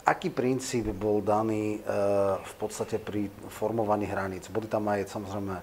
[0.09, 1.85] Aký princíp bol daný
[2.41, 4.49] v podstate pri formovaní hraníc?
[4.49, 5.61] Boli tam aj samozrejme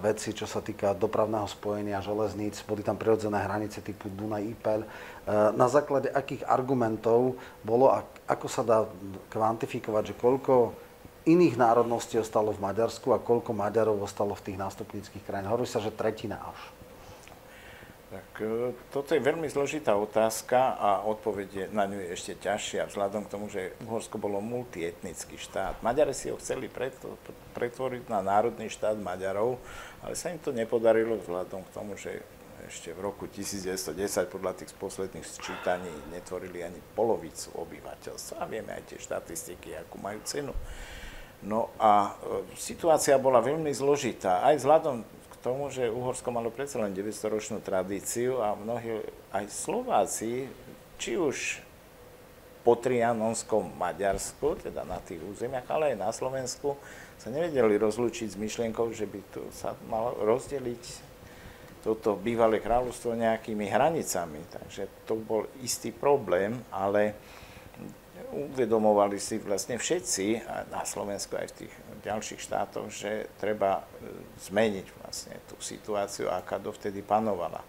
[0.00, 4.80] veci, čo sa týka dopravného spojenia železníc, boli tam prirodzené hranice typu Dunaj, Ipel.
[4.80, 4.88] E,
[5.52, 8.88] na základe akých argumentov bolo a ako sa dá
[9.28, 10.72] kvantifikovať, že koľko
[11.28, 15.52] iných národností ostalo v Maďarsku a koľko Maďarov ostalo v tých nástupníckých krajinách?
[15.52, 16.60] Hovorí sa, že tretina až.
[18.12, 23.24] Tak e, toto je veľmi zložitá otázka a odpoveď na ňu je ešte ťažšia, vzhľadom
[23.24, 25.80] k tomu, že Uhorsko bolo multietnický štát.
[25.80, 26.68] Maďari si ho chceli
[27.56, 29.56] pretvoriť na národný štát Maďarov,
[30.04, 32.20] ale sa im to nepodarilo vzhľadom k tomu, že
[32.68, 33.96] ešte v roku 1910
[34.28, 38.38] podľa tých posledných sčítaní netvorili ani polovicu obyvateľstva.
[38.38, 40.52] A vieme aj tie štatistiky, akú majú cenu.
[41.42, 44.96] No a e, situácia bola veľmi zložitá, aj vzhľadom
[45.42, 49.02] tomu, že Uhorsko malo predsa len 900-ročnú tradíciu a mnohí
[49.34, 50.46] aj Slováci,
[50.96, 51.58] či už
[52.62, 56.78] po Trianonskom Maďarsku, teda na tých územiach, ale aj na Slovensku,
[57.18, 61.10] sa nevedeli rozlúčiť s myšlienkou, že by tu sa malo rozdeliť
[61.82, 64.46] toto bývalé kráľovstvo nejakými hranicami.
[64.46, 67.18] Takže to bol istý problém, ale
[68.32, 74.10] uvedomovali si vlastne všetci na Slovensku aj v tých ďalších štátoch, že treba e,
[74.48, 77.62] zmeniť vlastne tú situáciu, aká dovtedy panovala.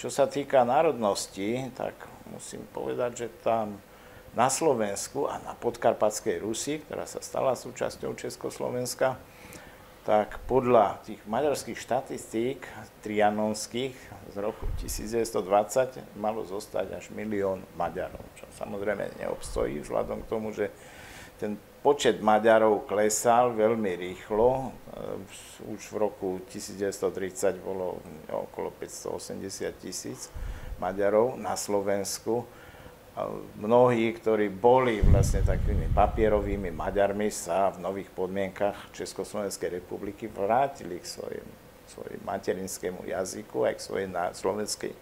[0.00, 1.94] Čo sa týka národnosti, tak
[2.30, 3.76] musím povedať, že tam
[4.34, 9.20] na Slovensku a na podkarpatskej Rusi, ktorá sa stala súčasťou Československa,
[10.04, 12.60] tak podľa tých maďarských štatistík
[13.00, 13.96] trianonských
[14.34, 20.74] z roku 1920 malo zostať až milión Maďarov, čo samozrejme neobstojí vzhľadom k tomu, že
[21.38, 21.54] ten
[21.86, 24.74] počet Maďarov klesal veľmi rýchlo.
[25.70, 30.34] Už v roku 1930 bolo okolo 580 tisíc
[30.82, 32.42] Maďarov na Slovensku
[33.62, 41.06] mnohí, ktorí boli vlastne takými papierovými Maďarmi, sa v nových podmienkach Československej republiky vrátili k
[41.06, 41.46] svojim,
[41.92, 44.92] svojim materinskému jazyku aj k svojej ná, slovenskej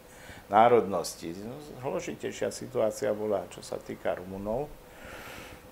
[0.50, 1.34] národnosti.
[1.42, 4.68] No, zložitejšia situácia bola, čo sa týka Rumunov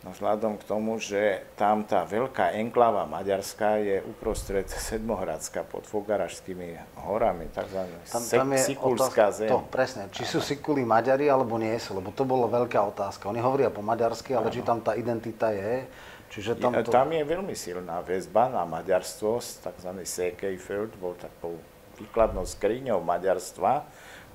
[0.01, 6.97] No vzhľadom k tomu, že tam tá veľká enklava maďarská je uprostred Sedmohradska pod Fogarašskými
[7.05, 7.85] horami, tzv.
[8.09, 9.53] Tam, tam je Sikulská zem.
[9.53, 13.29] To, presne, či sú Sikuli Maďari alebo nie sú, lebo to bola veľká otázka.
[13.29, 14.57] Oni hovoria po maďarsky, ale ano.
[14.57, 15.85] či tam tá identita je,
[16.31, 16.95] Čiže tam, to...
[16.95, 19.91] tam je veľmi silná väzba na maďarstvo, tzv.
[20.07, 21.59] Sekejfeld, bol takou
[21.99, 23.83] výkladnou skriňou maďarstva,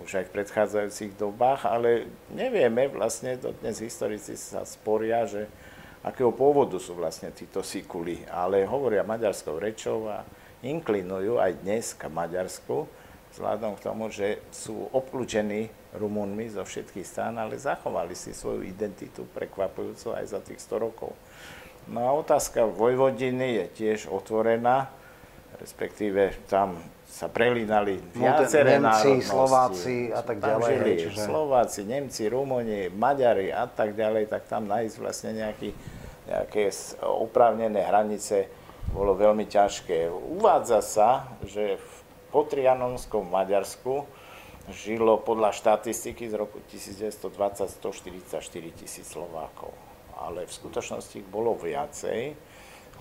[0.04, 5.48] už aj v predchádzajúcich dobách, ale nevieme vlastne, to dnes historici sa sporia, že
[6.04, 10.28] akého pôvodu sú vlastne títo sikuli, ale hovoria maďarskou rečou a
[10.62, 12.86] inklinujú aj dnes k Maďarsku,
[13.34, 19.24] vzhľadom k tomu, že sú obklúčení Rumunmi zo všetkých strán, ale zachovali si svoju identitu
[19.32, 21.16] prekvapujúco aj za tých 100 rokov.
[21.86, 24.90] No a otázka Vojvodiny je tiež otvorená,
[25.62, 30.74] respektíve tam sa prelínali viaceré Nemci, Slováci a tak ďalej.
[30.74, 31.22] Žili čiže...
[31.24, 35.72] Slováci, Nemci, Rumuni, Maďari a tak ďalej, tak tam nájsť vlastne nejaký,
[36.28, 36.74] nejaké
[37.06, 38.52] oprávnené hranice
[38.92, 40.12] bolo veľmi ťažké.
[40.12, 41.10] Uvádza sa,
[41.46, 41.90] že v
[42.36, 44.04] potrianonskom Maďarsku
[44.74, 48.42] žilo podľa štatistiky z roku 1920 144
[48.76, 49.85] tisíc Slovákov.
[50.20, 52.36] Ale v skutočnosti ich bolo viacej.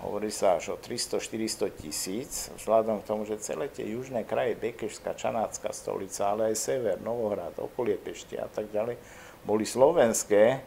[0.03, 5.15] Hovorí sa až o 300-400 tisíc, vzhľadom k tomu, že celé tie južné kraje, Bekešská,
[5.15, 8.99] Čanácká stolica, ale aj sever, Novohrad, okolie Pešti a tak ďalej,
[9.47, 10.59] boli slovenské,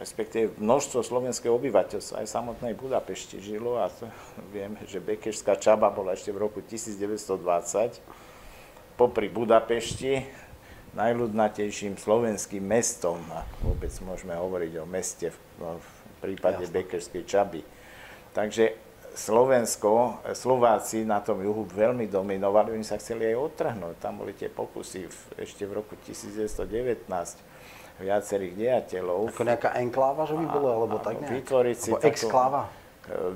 [0.00, 4.08] respektíve množstvo slovenského obyvateľstva aj samotnej Budapešti žilo a to,
[4.56, 8.00] vieme, že Bekešská Čaba bola ešte v roku 1920
[8.96, 10.24] popri Budapešti
[10.96, 15.88] najľudnatejším slovenským mestom, ak vôbec môžeme hovoriť o meste v, v
[16.24, 16.74] prípade Jasne.
[16.74, 17.60] Bekerskej Čaby.
[18.32, 18.64] Takže
[19.16, 23.96] Slovensko, Slováci na tom juhu veľmi dominovali, oni sa chceli aj odtrhnúť.
[23.96, 27.08] Tam boli tie pokusy v, ešte v roku 1919
[27.96, 29.32] viacerých dejateľov.
[29.32, 31.32] Ako nejaká enkláva, že by bolo, alebo tak nejak?
[31.32, 32.68] Vytvoriť si takú exkláva?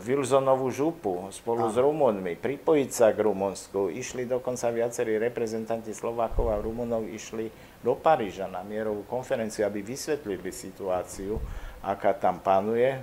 [0.03, 1.71] Wilsonovú župu spolu a.
[1.71, 3.87] s Rumunmi, pripojiť sa k Rumunsku.
[3.87, 7.47] Išli dokonca viacerí reprezentanti Slovákov a Rumunov išli
[7.79, 11.39] do Paríža na mierovú konferenciu, aby vysvetlili situáciu
[11.81, 12.99] aká tam panuje.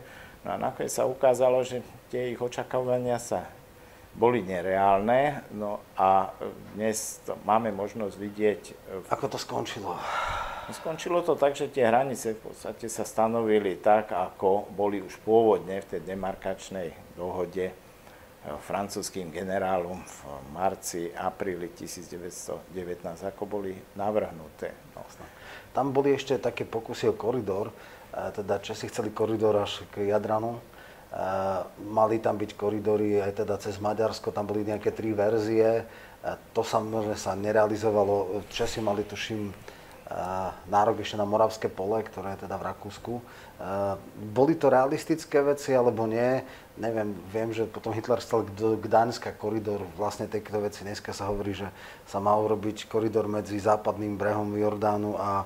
[0.45, 1.81] No a nakoniec sa ukázalo, že
[2.13, 3.47] tie ich očakávania sa
[4.17, 6.33] boli nereálne, no a
[6.73, 8.61] dnes máme možnosť vidieť...
[9.13, 9.93] Ako to skončilo?
[10.73, 15.79] Skončilo to tak, že tie hranice v podstate sa stanovili tak, ako boli už pôvodne
[15.79, 17.75] v tej demarkačnej dohode eh,
[18.43, 20.17] francúzským generálom v
[20.49, 22.73] marci, apríli 1919,
[23.21, 24.73] ako boli navrhnuté.
[24.97, 25.05] No.
[25.77, 27.69] Tam boli ešte také pokusy o koridor,
[28.09, 30.57] teda Česi chceli koridor až k Jadranu,
[31.87, 35.87] mali tam byť koridory aj teda cez Maďarsko, tam boli nejaké tri verzie,
[36.51, 39.55] to samozrejme sa nerealizovalo, Česi mali tuším
[40.71, 43.13] nárok ešte na Moravské pole, ktoré je teda v Rakúsku.
[44.31, 46.43] Boli to realistické veci alebo nie?
[46.77, 51.67] Neviem, viem, že potom Hitler chcel Gdaňska koridor, vlastne tejto veci dneska sa hovorí, že
[52.05, 55.45] sa má urobiť koridor medzi západným brehom Jordánu a e,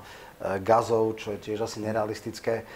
[0.59, 2.68] Gazou, čo je tiež asi nerealistické.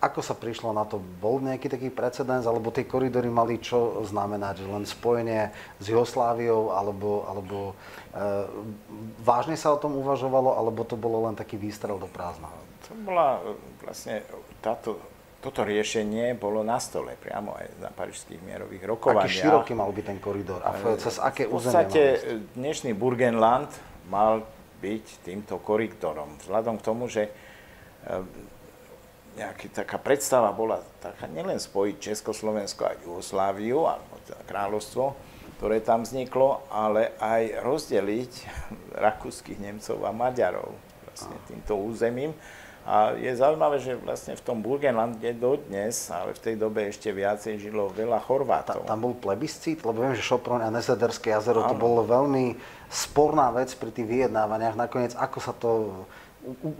[0.00, 0.96] E, ako sa prišlo na to?
[0.98, 4.64] Bol nejaký taký precedens, alebo tie koridory mali čo znamenať?
[4.64, 5.42] Že len spojenie
[5.76, 7.58] s Jugosláviou, alebo, alebo
[8.10, 8.24] e,
[9.20, 12.48] vážne sa o tom uvažovalo, alebo to bolo len taký výstrel do prázdna?
[12.88, 13.44] To bola
[13.84, 14.24] vlastne
[14.64, 14.96] táto
[15.40, 19.24] toto riešenie bolo na stole priamo aj na parížských mierových rokovaniach.
[19.24, 22.02] Aký široký mal byť ten koridor a cez aké územie V podstate
[22.52, 23.72] dnešný Burgenland
[24.12, 24.44] mal
[24.84, 26.36] byť týmto koridorom.
[26.44, 27.32] Vzhľadom k tomu, že
[29.38, 35.14] nejaká taká predstava bola taká nielen spojiť Československo a Jugosláviu, alebo teda kráľovstvo,
[35.60, 38.32] ktoré tam vzniklo, ale aj rozdeliť
[38.96, 40.72] rakúskych Nemcov a Maďarov
[41.04, 42.32] vlastne týmto územím.
[42.88, 47.60] A je zaujímavé, že vlastne v tom Burgenlande dodnes, ale v tej dobe ešte viacej
[47.60, 48.88] žilo veľa Chorvátov.
[48.88, 51.70] Ta, tam bol plebiscit, lebo viem, že Šoproň a Nezederské jazero, ano.
[51.70, 52.56] to bolo veľmi
[52.88, 54.80] sporná vec pri tých vyjednávaniach.
[54.80, 55.70] Nakoniec, ako sa to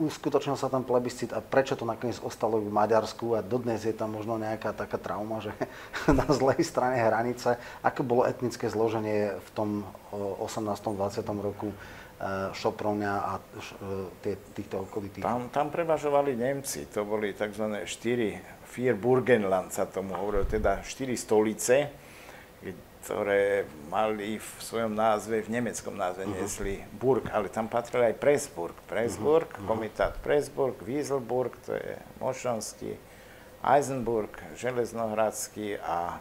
[0.01, 4.17] uskutočnil sa tam plebiscit a prečo to nakoniec ostalo v Maďarsku a dodnes je tam
[4.17, 5.53] možno nejaká taká trauma, že
[6.09, 9.71] na zlej strane hranice, ako bolo etnické zloženie v tom
[10.13, 10.65] 18.
[10.75, 11.25] 20.
[11.45, 11.71] roku
[12.21, 15.25] Eh, Šoproňa a eh, týchto okolitých.
[15.25, 17.81] Tam, tam prevažovali Nemci, to boli tzv.
[17.89, 18.37] štyri,
[18.77, 22.00] vier Burgenland sa tomu hovorilo, teda štyri stolice,
[23.01, 26.37] ktoré mali v svojom názve, v nemeckom názve uh-huh.
[26.37, 28.77] nesli Burg, ale tam patril aj Pressburg.
[28.85, 29.67] Pressburg, uh-huh.
[29.67, 33.01] komitát Pressburg, Wieselburg, to je Mošonský,
[33.65, 36.21] Eisenburg, Železnohradský a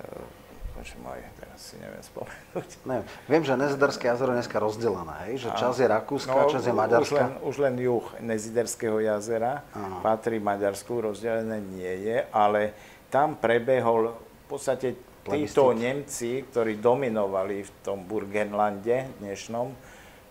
[0.00, 0.42] e,
[0.72, 2.70] Bože môj, teraz si neviem spomenúť.
[2.88, 3.06] Neviem.
[3.28, 5.44] Viem, že Neziderské jazero je dneska rozdelené, hej?
[5.44, 7.04] že čas je Rakúska, no, čas je Maďarska.
[7.04, 10.00] Už len, už len juh Neziderského jazera Aha.
[10.00, 12.72] patrí Maďarsku, rozdelené nie je, ale
[13.12, 19.70] tam prebehol v podstate títo Nemci, ktorí dominovali v tom Burgenlande dnešnom,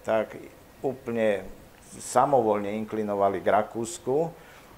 [0.03, 0.35] tak
[0.83, 1.47] úplne
[1.95, 4.15] samovolne inklinovali k Rakúsku.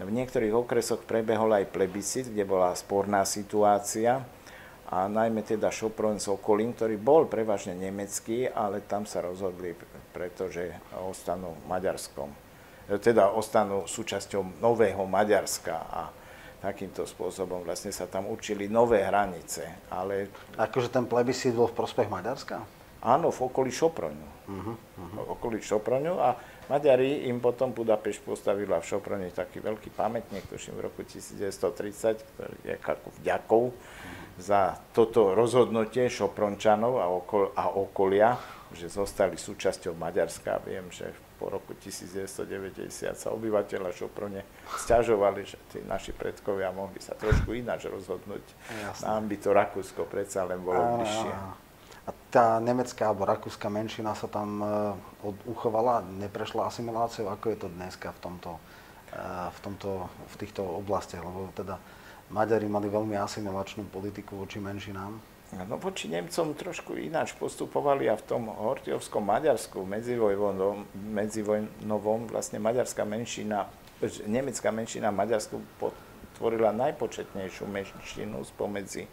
[0.02, 4.26] V niektorých okresoch prebehol aj plebiscit, kde bola sporná situácia
[4.90, 9.74] a najmä teda Šoproň s okolím, ktorý bol prevažne nemecký, ale tam sa rozhodli,
[10.14, 12.30] pretože ostanú Maďarskom.
[12.86, 16.02] E, teda ostanú súčasťou nového Maďarska a
[16.64, 19.84] takýmto spôsobom vlastne sa tam učili nové hranice.
[19.92, 20.32] Ale...
[20.56, 22.64] Akože ten plebiscit bol v prospech Maďarska?
[23.04, 24.30] Áno, v okolí Šoproňu.
[24.48, 25.28] Uh-huh, uh-huh.
[25.28, 26.40] V okolí Šoproňu a
[26.72, 32.56] Maďari im potom Budapešť postavila v Šoprone taký veľký pamätník, tuším v roku 1930, ktorý
[32.64, 33.64] je ako vďakov.
[33.76, 38.38] Uh-huh za toto rozhodnutie Šoprončanov a, okol, a okolia,
[38.74, 40.58] že zostali súčasťou Maďarska.
[40.66, 41.14] Viem, že
[41.44, 42.88] po roku 1990
[43.20, 44.48] sa obyvateľa Šoprone
[44.80, 48.46] stiažovali, že tí naši predkovia mohli sa trošku ináč rozhodnúť.
[48.80, 49.04] Jasne.
[49.04, 51.32] Nám by to Rakúsko predsa len bolo a, bližšie.
[52.08, 54.96] A tá nemecká alebo rakúska menšina sa tam uh,
[55.52, 57.28] uchovala, neprešla asimiláciou?
[57.28, 61.24] Ako je to dneska v tomto, uh, v, tomto, v týchto oblastiach?
[61.24, 61.76] Lebo teda
[62.32, 65.33] Maďari mali veľmi asimilačnú politiku voči menšinám.
[65.54, 73.06] No voči Nemcom trošku ináč postupovali a v tom Hortiovskom Maďarsku medzivojnovom, medzivojnovom vlastne maďarská
[73.06, 73.70] menšina,
[74.26, 75.56] nemecká menšina v Maďarsku
[76.42, 79.06] tvorila najpočetnejšiu menšinu spomedzi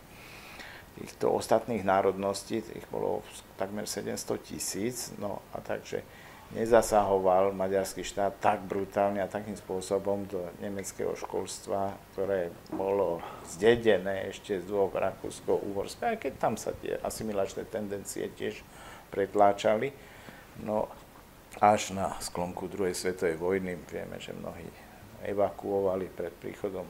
[0.99, 3.23] týchto ostatných národností, tých bolo
[3.55, 6.03] takmer 700 tisíc, no a takže
[6.51, 14.59] nezasahoval maďarský štát tak brutálne a takým spôsobom do nemeckého školstva, ktoré bolo zdedené ešte
[14.59, 18.67] z dvoch Rakúsko-Uhorska, aj keď tam sa tie asimilačné tendencie tiež
[19.15, 19.95] pretláčali.
[20.67, 20.91] No
[21.63, 24.67] až na sklonku druhej svetovej vojny vieme, že mnohí
[25.27, 26.87] evakuovali pred príchodom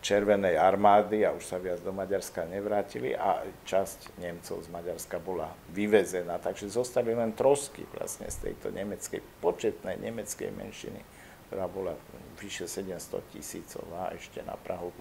[0.00, 5.52] Červenej armády a už sa viac do Maďarska nevrátili a časť Nemcov z Maďarska bola
[5.72, 6.36] vyvezená.
[6.42, 11.00] Takže zostali len trosky vlastne z tejto nemeckej, početnej nemeckej menšiny,
[11.48, 11.94] ktorá bola
[12.36, 14.96] vyše 700 tisícová ešte na Prahu e,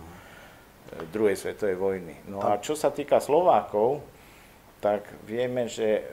[1.10, 2.16] druhej svetovej vojny.
[2.30, 4.06] No a čo sa týka Slovákov,
[4.84, 6.04] tak vieme, že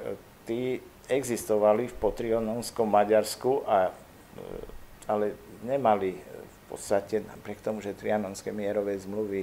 [0.47, 0.79] tí
[1.11, 3.93] existovali v potriononskom Maďarsku, a, e,
[5.11, 5.35] ale
[5.67, 6.17] nemali
[6.71, 9.43] podstate napriek tomu, že trianonské mierové zmluvy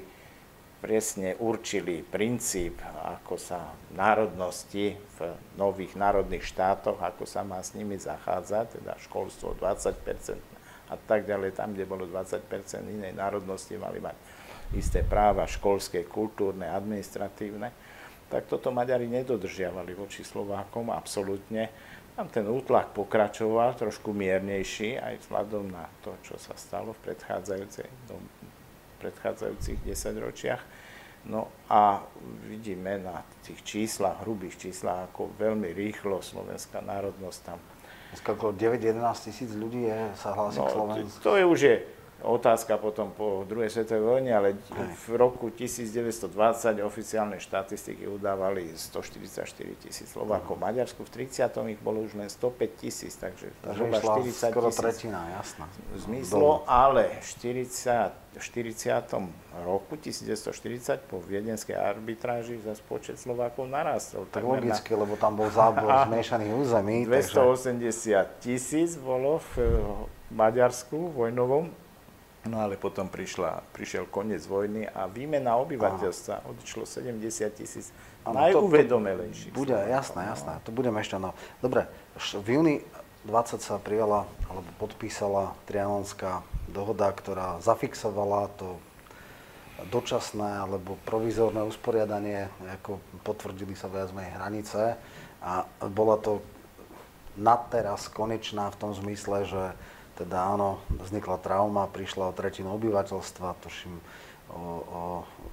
[0.77, 5.17] presne určili princíp, ako sa národnosti v
[5.57, 10.37] nových národných štátoch, ako sa má s nimi zachádzať, teda školstvo 20%,
[10.87, 11.57] a tak ďalej.
[11.57, 12.45] Tam, kde bolo 20%
[12.87, 14.15] inej národnosti, mali mať
[14.77, 17.73] isté práva školské, kultúrne, administratívne.
[18.27, 21.71] Tak toto Maďari nedodržiavali voči Slovákom absolútne.
[22.17, 27.13] Tam ten útlak pokračoval, trošku miernejší, aj vzhľadom na to, čo sa stalo v
[28.97, 30.65] predchádzajúcich 10 ročiach.
[31.29, 32.01] No a
[32.49, 37.61] vidíme na tých číslach, hrubých číslach, ako veľmi rýchlo slovenská národnosť tam
[38.07, 41.19] Dneska okolo 9-11 tisíc ľudí je, sa hlási no, k Slovensku.
[41.27, 41.75] To je už je
[42.25, 44.49] otázka potom po druhej svetovej vojne, ale
[45.05, 46.33] v roku 1920
[46.81, 49.45] oficiálne štatistiky udávali 144
[49.77, 50.57] tisíc Slovákov.
[50.57, 51.53] V Maďarsku v 30.
[51.69, 54.81] ich bolo už len 105 tisíc, takže zhruba 40 skoro tisíc.
[54.81, 55.65] tretina, jasná.
[55.93, 59.13] Zmizlo, ale 40, v 40.
[59.65, 64.25] roku 1940 po viedenskej arbitráži za počet Slovákov narastol.
[64.29, 65.05] Tak logicky, na...
[65.05, 66.97] lebo tam bol zábor zmiešaných území.
[67.05, 68.25] 280 takže...
[68.41, 69.69] tisíc bolo v
[70.33, 71.86] Maďarsku vojnovom
[72.47, 77.19] No ale potom prišla, prišiel koniec vojny a výmena obyvateľstva odišlo 70
[77.59, 77.91] tisíc
[78.23, 79.51] najuvedomelejších.
[79.51, 81.19] Bude, jasné, jasné, to budeme ešte.
[81.19, 81.35] No.
[81.59, 81.87] Dobre,
[82.17, 82.75] v júni
[83.27, 88.79] 20 sa prijala alebo podpísala Trianonská dohoda, ktorá zafixovala to
[89.93, 92.49] dočasné alebo provizórne usporiadanie,
[92.81, 94.97] ako potvrdili sa viac menej hranice
[95.43, 96.41] a bola to
[97.37, 99.63] na teraz konečná v tom zmysle, že
[100.17, 104.01] teda áno, vznikla trauma, prišla o tretinu obyvateľstva, tuším
[104.49, 105.01] o, o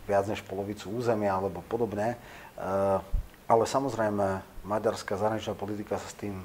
[0.08, 2.16] viac než polovicu územia alebo podobne.
[2.16, 2.18] E,
[3.44, 6.40] ale samozrejme, maďarská zahraničná politika sa s tým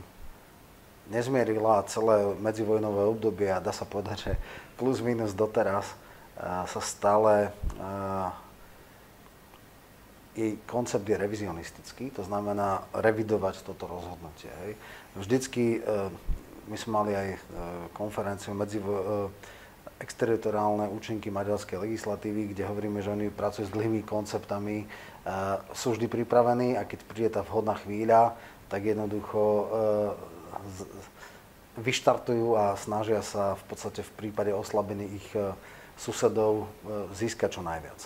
[1.08, 4.34] nezmierila celé medzivojnové obdobie a dá sa povedať, že
[4.76, 5.96] plus minus doteraz e,
[6.44, 7.52] sa stále e,
[10.36, 14.48] jej koncept je revizionistický, to znamená revidovať toto rozhodnutie.
[14.64, 14.72] Hej.
[15.20, 15.84] Vždycky
[16.70, 17.40] my sme mali aj e,
[17.98, 18.86] konferenciu medzi e,
[20.00, 24.88] exteritoriálne účinky maďarskej legislatívy, kde hovoríme, že oni pracujú s dlhými konceptami, e,
[25.74, 28.38] sú vždy pripravení a keď príde tá vhodná chvíľa,
[28.70, 29.66] tak jednoducho
[31.82, 35.58] vyštartujú a snažia sa v podstate v prípade oslabených
[35.98, 36.70] susedov
[37.18, 37.98] získať čo najviac.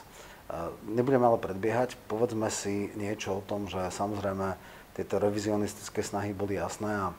[0.88, 4.56] Nebudeme ale predbiehať, povedzme si niečo o tom, že samozrejme
[4.96, 7.12] tieto revizionistické snahy boli jasné a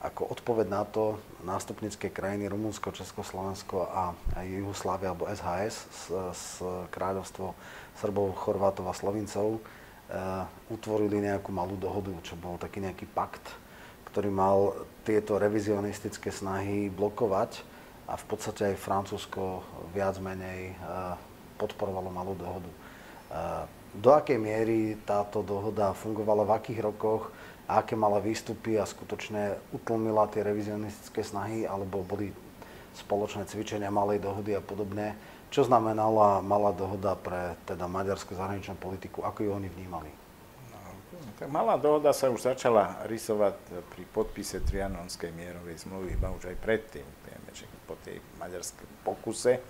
[0.00, 4.16] ako odpoveď na to nástupnické krajiny Rumunsko, Československo a
[4.48, 6.44] Jugoslávia alebo SHS, s, s
[6.88, 7.52] kráľovstvo
[8.00, 9.60] Srbov, Chorvátov a Slovincov, e,
[10.72, 13.44] utvorili nejakú malú dohodu, čo bol taký nejaký pakt,
[14.08, 14.72] ktorý mal
[15.04, 17.60] tieto revizionistické snahy blokovať
[18.08, 19.60] a v podstate aj Francúzsko
[19.92, 20.74] viac menej e,
[21.60, 22.70] podporovalo malú dohodu.
[22.72, 22.76] E,
[24.00, 27.28] do akej miery táto dohoda fungovala, v akých rokoch,
[27.70, 32.34] a aké mala výstupy a skutočne utlmila tie revizionistické snahy, alebo boli
[32.98, 35.14] spoločné cvičenia malej dohody a podobne.
[35.54, 39.22] Čo znamenala malá dohoda pre teda maďarskú zahraničnú politiku?
[39.22, 40.10] Ako ju oni vnímali?
[40.74, 40.78] No,
[41.38, 43.54] tak malá dohoda sa už začala rysovať
[43.94, 47.06] pri podpise Trianonskej mierovej zmluvy, iba už aj predtým.
[47.06, 49.62] Vieme, že po tej maďarskej pokuse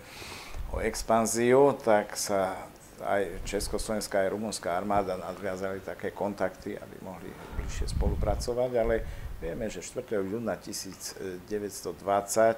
[0.72, 2.57] o expanziu, tak sa
[3.01, 7.28] aj Československá, aj rumunská armáda nadviazali také kontakty, aby mohli
[7.61, 8.94] bližšie spolupracovať, ale
[9.40, 10.20] vieme, že 4.
[10.20, 11.48] júna 1920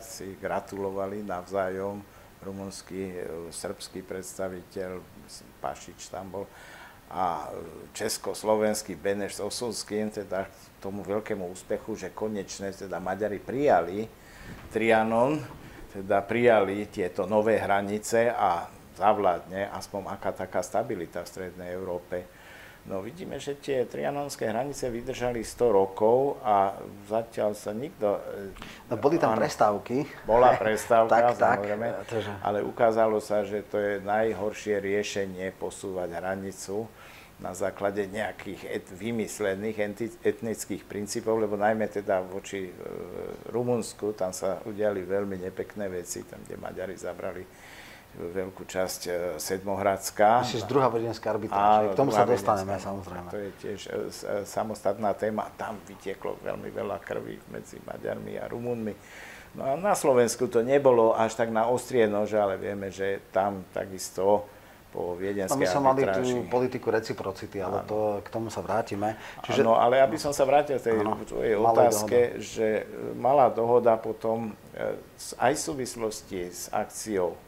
[0.02, 2.02] si gratulovali navzájom
[2.42, 3.22] rumunský,
[3.54, 4.98] srbský predstaviteľ,
[5.62, 6.44] Pašič tam bol,
[7.12, 7.52] a
[7.92, 14.08] československý Beneš s Osolským, teda k tomu veľkému úspechu, že konečne teda Maďari prijali
[14.72, 15.36] Trianon,
[15.92, 18.64] teda prijali tieto nové hranice a
[18.96, 22.24] zavládne aspoň aká taká stabilita v Strednej Európe.
[22.82, 26.74] No vidíme, že tie trianonské hranice vydržali 100 rokov a
[27.06, 28.18] zatiaľ sa nikto...
[28.18, 30.02] E, no boli tam prestávky.
[30.26, 36.90] Bola prestávka, tak, samozrejme, tak, ale ukázalo sa, že to je najhoršie riešenie posúvať hranicu
[37.38, 39.78] na základe nejakých et, vymyslených
[40.22, 42.72] etnických princípov, lebo najmä teda voči e,
[43.54, 47.42] Rumunsku, tam sa udiali veľmi nepekné veci, tam, kde Maďari zabrali
[48.12, 49.10] veľkú časť e,
[49.40, 50.44] Sedmohradská.
[50.44, 53.28] Myslíš druhá vodenská arbitráž, k tomu sa dostaneme samozrejme.
[53.32, 53.98] To je tiež e, e,
[54.44, 58.94] samostatná téma, tam vytieklo veľmi veľa krvi medzi Maďarmi a Rumunmi.
[59.52, 63.64] No a na Slovensku to nebolo až tak na ostrie nože, ale vieme, že tam
[63.72, 64.48] takisto
[64.92, 69.16] po viedenskej no, my sme mali tú politiku reciprocity, ale to, k tomu sa vrátime.
[69.40, 69.64] Čiže...
[69.64, 71.00] Áno, ale aby som sa vrátil k tej
[71.32, 72.44] tvojej otázke, dohoda.
[72.44, 72.68] že
[73.16, 74.52] malá dohoda potom
[75.40, 77.40] aj v súvislosti s akciou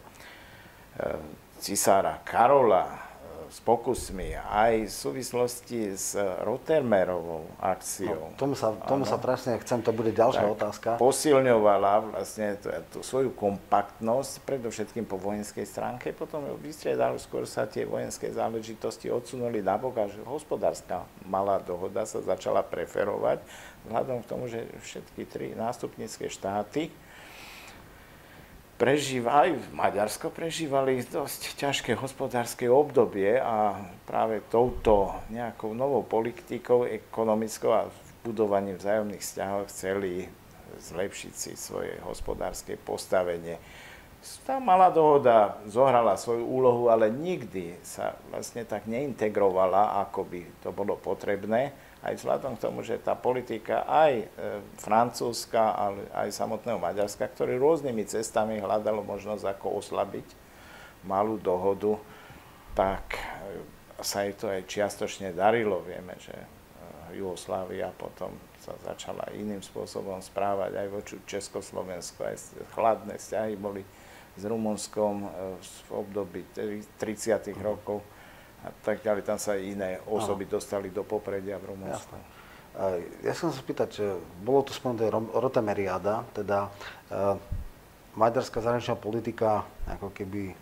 [1.59, 3.15] cisára Karola
[3.49, 8.35] v s pokusmi, aj v súvislosti s Rotermerovou akciou.
[8.35, 10.89] No, tomu sa, tomu sa presne chcem, to bude ďalšia tak otázka.
[10.99, 17.71] Posilňovala vlastne tú, tú svoju kompaktnosť, predovšetkým po vojenskej stránke, potom ju vystriedali, skôr sa
[17.71, 23.39] tie vojenské záležitosti odsunuli nabok a hospodárska malá dohoda sa začala preferovať,
[23.87, 26.91] vzhľadom k tomu, že všetky tri nástupnícke štáty
[28.75, 37.71] prežíva, aj Maďarsko prežívali dosť ťažké hospodárske obdobie a práve touto nejakou novou politikou, ekonomickou
[37.71, 37.89] a
[38.27, 40.27] budovaním vzájomných vzťahov chceli
[40.75, 43.61] zlepšiť si svoje hospodárske postavenie.
[44.25, 50.73] Tá malá dohoda zohrala svoju úlohu, ale nikdy sa vlastne tak neintegrovala, ako by to
[50.73, 54.27] bolo potrebné aj vzhľadom k tomu, že tá politika aj e,
[54.81, 60.29] francúzska, ale aj samotného Maďarska, ktorý rôznymi cestami hľadalo možnosť, ako oslabiť
[61.05, 61.97] malú dohodu,
[62.73, 63.21] tak e,
[64.05, 65.81] sa jej to aj čiastočne darilo.
[65.85, 66.49] Vieme, že e,
[67.17, 72.37] Jugoslávia potom sa začala iným spôsobom správať aj voči Československu, aj
[72.73, 73.85] chladné vzťahy boli
[74.35, 75.31] s Rumunskom
[75.63, 76.43] v období
[76.99, 77.55] 30.
[77.63, 78.03] rokov
[78.65, 79.23] a tak ďalej.
[79.23, 80.53] Tam sa iné osoby Aha.
[80.59, 82.17] dostali do popredia v Rumunsku.
[83.23, 84.03] Ja som sa spýtať,
[84.43, 87.39] bolo tu spomenuté Rotemeriada, teda uh,
[88.19, 90.59] maďarská zahraničná politika ako keby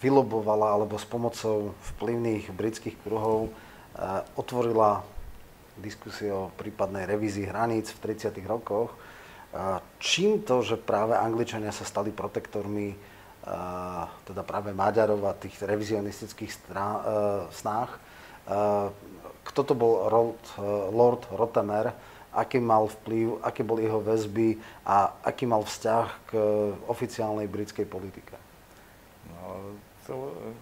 [0.00, 5.04] vylobovala alebo s pomocou vplyvných britských kruhov uh, otvorila
[5.76, 8.32] diskusie o prípadnej revízii hraníc v 30.
[8.48, 8.92] rokoch.
[10.00, 13.12] Čím to, že práve Angličania sa stali protektormi
[14.22, 17.00] teda práve Maďarov a tých revizionistických strá, e,
[17.50, 17.90] snách.
[17.90, 18.00] E,
[19.42, 20.62] kto to bol Lord, e,
[20.94, 21.90] Lord Rotemer,
[22.30, 26.32] aký mal vplyv, aké boli jeho väzby a aký mal vzťah k
[26.86, 28.38] oficiálnej britskej politike?
[29.26, 29.74] No,
[30.06, 30.14] to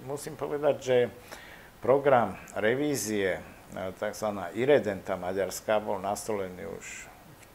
[0.09, 0.97] musím povedať, že
[1.85, 3.39] program revízie
[3.71, 4.29] tzv.
[4.59, 7.10] Iredenta Maďarska bol nastolený už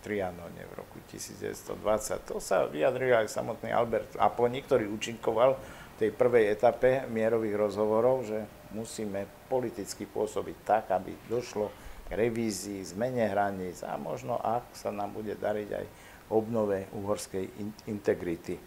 [0.05, 2.29] Trianone v roku 1920.
[2.29, 8.29] To sa vyjadril aj samotný Albert Aponi, ktorý účinkoval v tej prvej etape mierových rozhovorov,
[8.29, 8.45] že
[8.77, 11.73] musíme politicky pôsobiť tak, aby došlo
[12.05, 15.85] k revízii, zmene hraníc a možno, ak sa nám bude dariť aj
[16.29, 17.49] obnove uhorskej
[17.89, 18.61] integrity.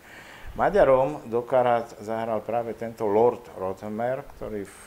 [0.59, 4.78] Maďarom do karát zahral práve tento Lord Rother, ktorý v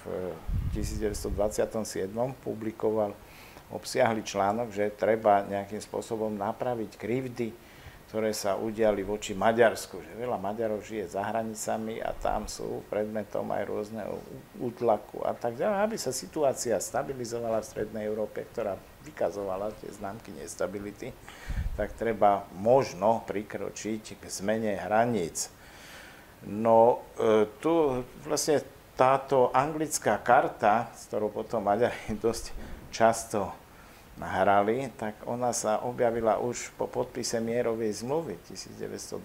[0.75, 3.15] 1927 eh, publikoval
[3.71, 7.49] obsiahli článok, že treba nejakým spôsobom napraviť krivdy,
[8.11, 10.03] ktoré sa udiali voči Maďarsku.
[10.03, 14.19] Že veľa Maďarov žije za hranicami a tam sú predmetom aj rôzneho
[14.59, 18.75] útlaku a tak ďalej, aby sa situácia stabilizovala v Strednej Európe, ktorá
[19.07, 21.15] vykazovala tie známky nestability,
[21.79, 25.47] tak treba možno prikročiť k zmene hraníc.
[26.43, 28.59] No e, tu vlastne
[28.99, 32.51] táto anglická karta, s ktorou potom Maďari dosť
[32.91, 33.60] často
[34.21, 39.17] nahrali, tak ona sa objavila už po podpise mierovej zmluvy 1920,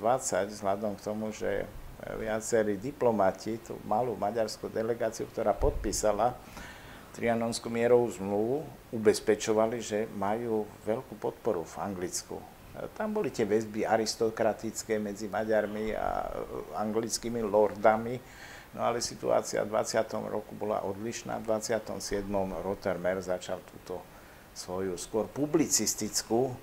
[0.57, 1.69] vzhľadom k tomu, že
[2.17, 6.33] viacerí diplomati, tú malú maďarskú delegáciu, ktorá podpísala
[7.17, 8.57] Trianonskú mierovú zmluvu,
[8.93, 12.37] ubezpečovali, že majú veľkú podporu v Anglicku.
[12.93, 16.29] Tam boli tie väzby aristokratické medzi Maďarmi a
[16.77, 18.21] anglickými lordami,
[18.77, 20.29] no ale situácia v 20.
[20.29, 21.41] roku bola odlišná.
[21.41, 22.29] V 27.
[22.61, 24.05] Rottermer začal túto
[24.57, 26.57] svoju skôr publicistickú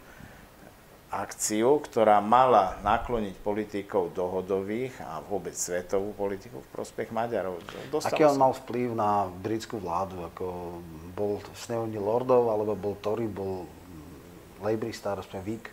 [1.14, 7.62] akciu, ktorá mala nakloniť politikov dohodových a vôbec svetovú politiku v prospech Maďarov.
[7.94, 10.26] Dostal Aký on mal vplyv na britskú vládu?
[10.34, 10.82] Ako
[11.14, 13.70] bol v snehovni lordov, alebo bol Tory, bol
[14.66, 15.66] Labourista, respektíve Vík?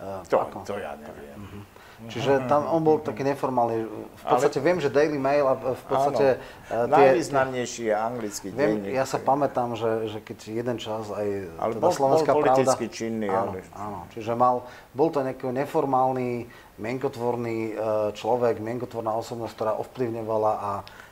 [0.00, 1.36] To, to ja neviem.
[1.36, 1.62] Uh-huh.
[2.08, 3.84] Čiže tam on bol taký neformálny.
[3.84, 4.64] V podstate Ale...
[4.64, 6.40] viem, že Daily Mail a v podstate...
[6.72, 8.96] Áno, tie, Najvýznamnejší je anglický viem, denník.
[8.96, 11.28] Ja sa pamätám, že, že keď jeden čas aj
[11.60, 13.28] ale teda bol, Slovenská bol politicky pravda, činný.
[13.28, 13.60] Áno, ale...
[13.76, 14.64] áno, čiže mal,
[14.96, 16.48] bol to nejaký neformálny,
[16.80, 17.72] mienkotvorný e,
[18.16, 20.70] človek, mienkotvorná osobnosť, ktorá ovplyvňovala a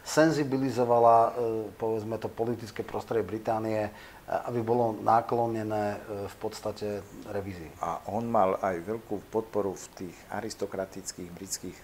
[0.09, 1.31] senzibilizovala, e,
[1.77, 3.93] povedzme, to politické prostredie Británie
[4.29, 5.99] aby bolo náklonené e,
[6.29, 7.01] v podstate
[7.33, 7.81] revízii.
[7.81, 11.79] A on mal aj veľkú podporu v tých aristokratických britských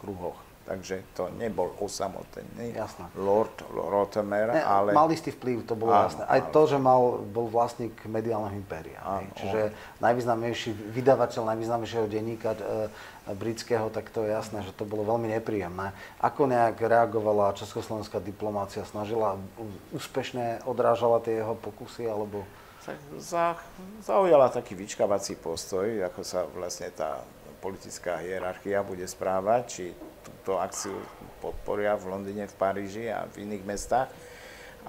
[0.00, 0.49] kruhoch.
[0.70, 3.10] Takže to nebol osamotený jasné.
[3.18, 4.94] Lord Rothermer, ne, ale...
[4.94, 6.22] Mal istý vplyv, to bolo áno, jasné.
[6.30, 9.02] Aj to, že mal, bol vlastník mediálneho impéria.
[9.02, 9.98] Áno, Čiže on...
[9.98, 12.86] najvýznamnejší vydavateľ najvýznamnejšieho denníka e,
[13.34, 15.90] britského, tak to je jasné, že to bolo veľmi nepríjemné.
[16.22, 18.86] Ako nejak reagovala československá diplomácia?
[18.86, 19.42] Snažila,
[19.90, 22.46] úspešne odrážala tie jeho pokusy, alebo...
[23.18, 23.58] Za,
[24.06, 27.26] zaujala taký vyčkávací postoj, ako sa vlastne tá
[27.58, 29.84] politická hierarchia bude správať, či
[30.20, 30.94] túto akciu
[31.40, 34.08] podporia v Londýne, v Paríži a v iných mestách.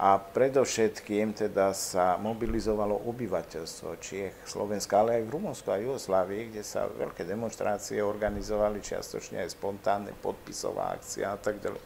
[0.00, 6.62] A predovšetkým teda sa mobilizovalo obyvateľstvo Čiech, Slovenska, ale aj v Rumunsku a Jugoslávii, kde
[6.64, 11.82] sa veľké demonstrácie organizovali, čiastočne aj spontánne podpisová akcia a tak ďalej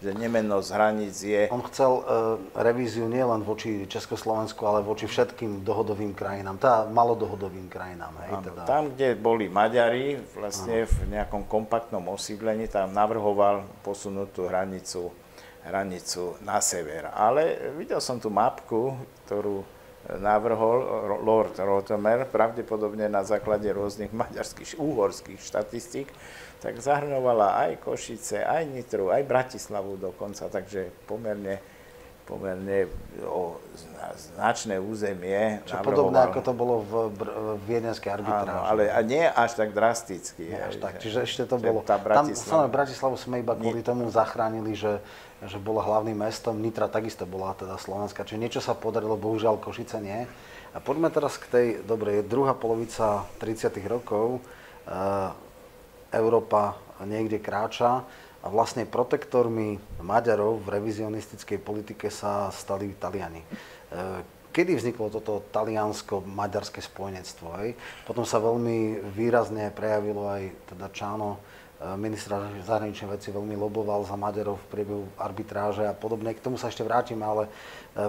[0.00, 1.42] že nemennosť hraníc je...
[1.52, 2.02] On chcel e,
[2.56, 8.16] revíziu nielen voči Československu, ale voči všetkým dohodovým krajinám, teda malodohodovým krajinám.
[8.24, 8.62] Hej, ano, teda.
[8.64, 10.90] Tam, kde boli Maďari, vlastne ano.
[10.90, 15.12] v nejakom kompaktnom osídlení, tam navrhoval posunúť tú hranicu,
[15.64, 17.12] hranicu na sever.
[17.12, 18.96] Ale videl som tú mapku,
[19.26, 19.62] ktorú
[20.00, 20.80] navrhol
[21.20, 26.08] Lord Rotemer, pravdepodobne na základe rôznych maďarských, úhorských štatistík,
[26.64, 31.60] tak zahrnovala aj Košice, aj Nitru, aj Bratislavu dokonca, takže pomerne,
[32.24, 32.88] pomerne
[33.28, 33.60] o
[34.16, 35.60] značné územie.
[35.68, 37.24] Čo podobné, ako to bolo v, v
[37.68, 38.56] viedenskej arbitráži.
[38.56, 40.48] Áno, ale a nie až tak drasticky.
[40.48, 41.84] Nie až tak, čiže ešte to bolo...
[41.84, 42.66] Tá Bratislava.
[42.66, 45.00] Tam, Bratislavu sme iba kvôli tomu zachránili, že,
[45.44, 49.96] že bola hlavným mestom, Nitra takisto bola teda Slovenská, čiže niečo sa podarilo, bohužiaľ Košice
[50.00, 50.28] nie.
[50.70, 54.38] A poďme teraz k tej, dobre, druhá polovica 30 rokov.
[54.86, 55.32] Uh,
[56.10, 58.04] Európa niekde kráča
[58.40, 63.44] a vlastne protektormi Maďarov v revizionistickej politike sa stali Taliani.
[63.44, 63.46] E,
[64.48, 67.52] kedy vzniklo toto taliansko-maďarské spojenectvo?
[68.08, 71.40] Potom sa veľmi výrazne prejavilo aj teda Čáno, e,
[71.96, 76.36] ministra zahraničnej veci veľmi loboval za Maďarov v priebehu arbitráže a podobne.
[76.36, 77.50] K tomu sa ešte vrátime, ale e,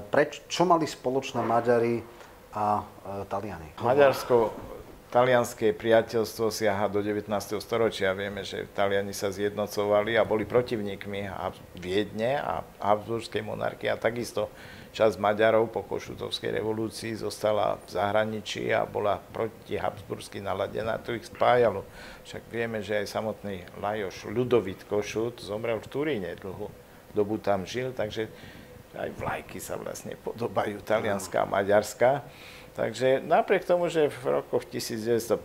[0.04, 2.04] preč, čo mali spoločné Maďari
[2.52, 2.84] a
[3.32, 3.80] Taliani?
[3.80, 4.52] Maďarsko
[5.12, 7.28] Talianské priateľstvo siaha do 19.
[7.60, 8.16] storočia.
[8.16, 11.28] Vieme, že Taliani sa zjednocovali a boli protivníkmi
[11.84, 14.48] Viedne a Habsburskej monarchie a takisto
[14.92, 21.00] časť Maďarov po Košutovskej revolúcii zostala v zahraničí a bola proti Habsbursky naladená.
[21.08, 21.88] To ich spájalo.
[22.28, 26.68] Však vieme, že aj samotný Lajoš Ľudovit Košut zomrel v Turíne dlhú
[27.16, 28.28] dobu tam žil, takže
[28.96, 32.28] aj vlajky sa vlastne podobajú, talianská a maďarská.
[32.76, 35.40] Takže napriek tomu, že v rokoch 1915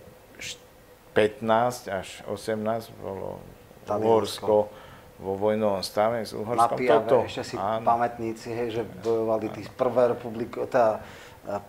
[1.91, 3.39] až 18 bolo
[3.87, 4.71] Uhorsko
[5.17, 6.77] vo vojnovom stave s Uhorskom.
[6.77, 7.85] Na Toto, ešte si áno.
[7.85, 11.01] pamätníci, hej, že bojovali tí prvé republiky, tá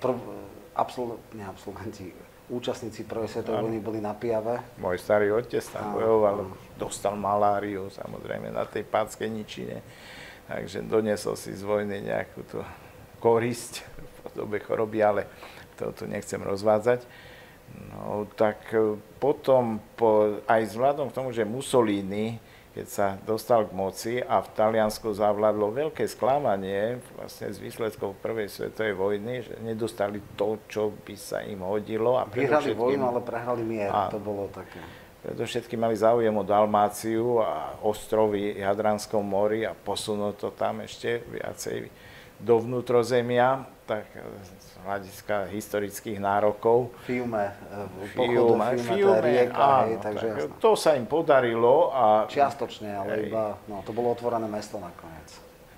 [0.04, 0.20] prv,
[0.76, 2.12] absol, ne, absolventi,
[2.52, 4.64] účastníci prvej svetovej vojny boli na Pijave.
[4.80, 9.84] Môj starý otec tam bojoval, dostal maláriu samozrejme na tej Pátskej ničine,
[10.48, 12.60] takže doniesol si z vojny nejakú tú
[13.20, 13.84] korisť
[14.28, 15.22] podobe choroby, ale
[15.80, 17.04] to tu nechcem rozvádzať.
[17.92, 18.64] No tak
[19.20, 22.40] potom, po, aj vzhľadom k tomu, že Mussolini,
[22.78, 28.54] keď sa dostal k moci a v Taliansku zavládlo veľké sklamanie vlastne z výsledkov Prvej
[28.54, 32.22] svetovej vojny, že nedostali to, čo by sa im hodilo.
[32.22, 34.78] A Vyhrali vojnu, ale prehrali mier, a, to bolo také.
[35.26, 41.90] Predovšetkým mali záujem o Dalmáciu a ostrovy Jadranskom mori a posunúť to tam ešte viacej
[42.38, 44.06] do vnútrozemia, tak
[44.88, 46.96] hľadiska historických nárokov.
[47.04, 51.92] Fiume, e, Fiume, Fiume, rieka, áno, hej, takže tak, to sa im podarilo.
[51.92, 53.24] A, Čiastočne, ale hej.
[53.28, 55.28] iba, no, to bolo otvorené mesto nakoniec.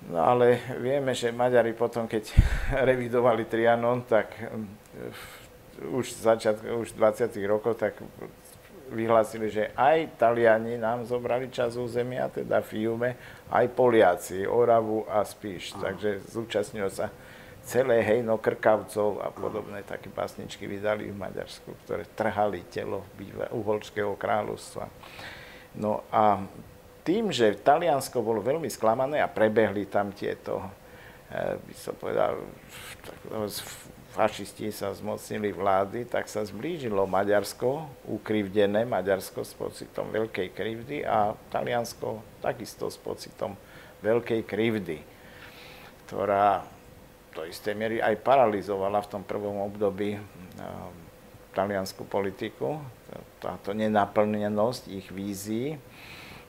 [0.06, 2.30] No ale vieme, že Maďari potom, keď
[2.88, 4.32] revidovali Trianon, tak
[5.90, 7.98] už, začiat, už 20 rokov, tak
[8.90, 13.14] vyhlásili, že aj Taliani nám zobrali čas územia, teda Fiume,
[13.50, 15.78] aj Poliaci, Oravu a Spíš.
[15.78, 15.90] Aha.
[15.90, 17.08] Takže zúčastnilo sa
[17.64, 23.04] celé hejno krkavcov a podobné také básničky vydali v Maďarsku, ktoré trhali telo
[23.52, 24.88] uholského kráľovstva.
[25.76, 26.42] No a
[27.06, 30.60] tým, že Taliansko bolo veľmi sklamané a prebehli tam tieto,
[31.30, 32.42] eh, by som povedal,
[34.10, 41.38] fašisti sa zmocnili vlády, tak sa zblížilo Maďarsko, ukrivdené Maďarsko s pocitom veľkej krivdy a
[41.54, 43.54] Taliansko takisto s pocitom
[44.02, 44.98] veľkej krivdy,
[46.10, 46.66] ktorá
[47.34, 50.18] do istej miery aj paralizovala v tom prvom období
[51.50, 52.78] taliansku politiku,
[53.42, 55.74] táto nenaplnenosť ich vízií.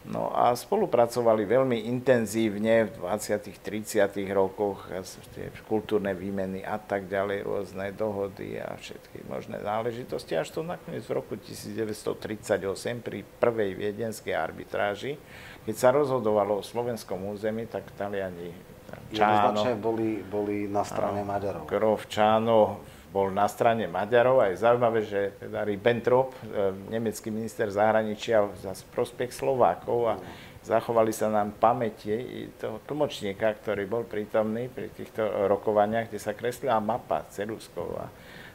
[0.01, 3.53] No a spolupracovali veľmi intenzívne v 20.
[3.61, 4.09] 30.
[4.33, 4.89] rokoch,
[5.37, 11.05] tie kultúrne výmeny a tak ďalej, rôzne dohody a všetky možné záležitosti, až to nakoniec
[11.05, 15.21] v roku 1938 pri prvej viedenskej arbitráži,
[15.69, 18.70] keď sa rozhodovalo o slovenskom území, tak Taliani
[19.11, 21.67] Čáno, boli, boli na strane Maďarov.
[21.67, 22.79] Grof Čáno
[23.11, 24.39] bol na strane Maďarov.
[24.39, 30.15] A je zaujímavé, že teda Ribbentrop, e, nemecký minister zahraničia za prospech Slovákov a
[30.63, 36.79] zachovali sa nám pamäti toho tlmočníka, ktorý bol prítomný pri týchto rokovaniach, kde sa kreslila
[36.79, 38.05] mapa celúskov a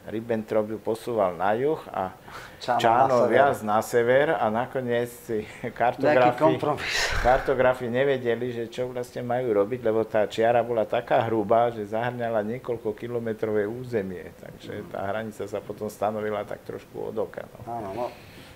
[0.07, 2.15] Ribbentrop ju posúval na juh a
[2.87, 5.43] na viac na sever a nakoniec si
[5.75, 6.55] kartografi,
[7.27, 12.39] kartografi nevedeli, že čo vlastne majú robiť, lebo tá čiara bola taká hrubá, že zahrňala
[12.47, 17.43] niekoľko kilometrové územie, takže tá hranica sa potom stanovila tak trošku od oka.
[17.43, 17.59] No.
[17.67, 18.05] Áno, no,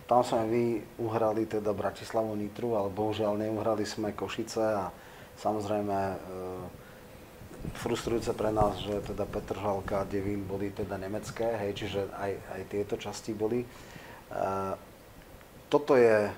[0.08, 0.64] tam sme vy
[0.99, 4.91] uhrali teda Bratislavu Nitru, ale bohužiaľ neuhrali sme Košice a
[5.39, 6.18] samozrejme e,
[7.78, 12.62] frustrujúce pre nás, že teda Petržalka a Devín boli teda nemecké, hej, čiže aj, aj
[12.70, 13.66] tieto časti boli.
[15.72, 16.30] Toto je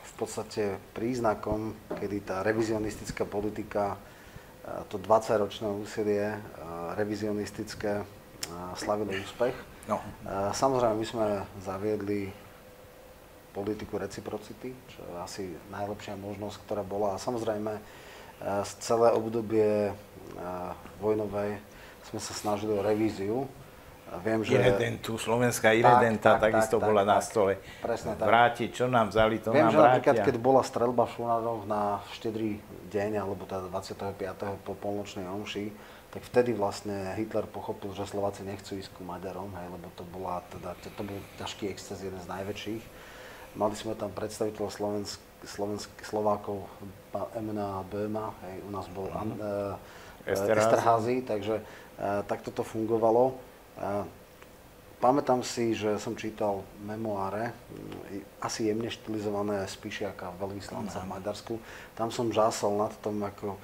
[0.00, 3.96] v podstate príznakom, kedy tá revizionistická politika,
[4.92, 6.36] to 20-ročné úsilie
[6.94, 8.04] revizionistické
[8.76, 9.56] slavilo úspech.
[9.88, 9.98] No.
[10.52, 11.26] Samozrejme, my sme
[11.64, 12.30] zaviedli
[13.50, 15.42] politiku reciprocity, čo je asi
[15.74, 17.16] najlepšia možnosť, ktorá bola.
[17.16, 17.82] A samozrejme,
[18.78, 19.90] celé obdobie
[21.00, 21.58] vojnovej
[22.10, 23.46] sme sa snažili o revíziu.
[24.26, 24.58] Viem, že...
[24.58, 27.52] Irredentu, slovenská Irredenta tak, tak, takisto tak, bola tak, na stole.
[27.78, 28.26] Presne tak.
[28.26, 32.02] Vrátiť, čo nám vzali, to Viem, nám že napríklad, keď bola strelba v Šunároch na
[32.18, 32.58] štedrý
[32.90, 34.66] deň, alebo teda 25.
[34.66, 35.70] po polnočnej omši,
[36.10, 40.42] tak vtedy vlastne Hitler pochopil, že Slováci nechcú ísť ku Maďarom, hej, lebo to, bola,
[40.50, 42.82] teda, to bol ťažký exces, jeden z najväčších.
[43.54, 46.66] Mali sme tam predstaviteľov Slovensk, Slovensk, Slovákov,
[47.38, 49.38] Emina Böhma, hej, u nás bol mm-hmm.
[49.38, 49.78] uh,
[50.26, 53.36] Esterházy, takže uh, takto to fungovalo.
[53.80, 54.04] Uh,
[55.00, 57.56] pamätám si, že som čítal memoáre,
[58.44, 61.54] asi jemne štilizované Spišiaka, veľvyslanca v Maďarsku.
[61.96, 63.56] Tam som žásol nad tom, ako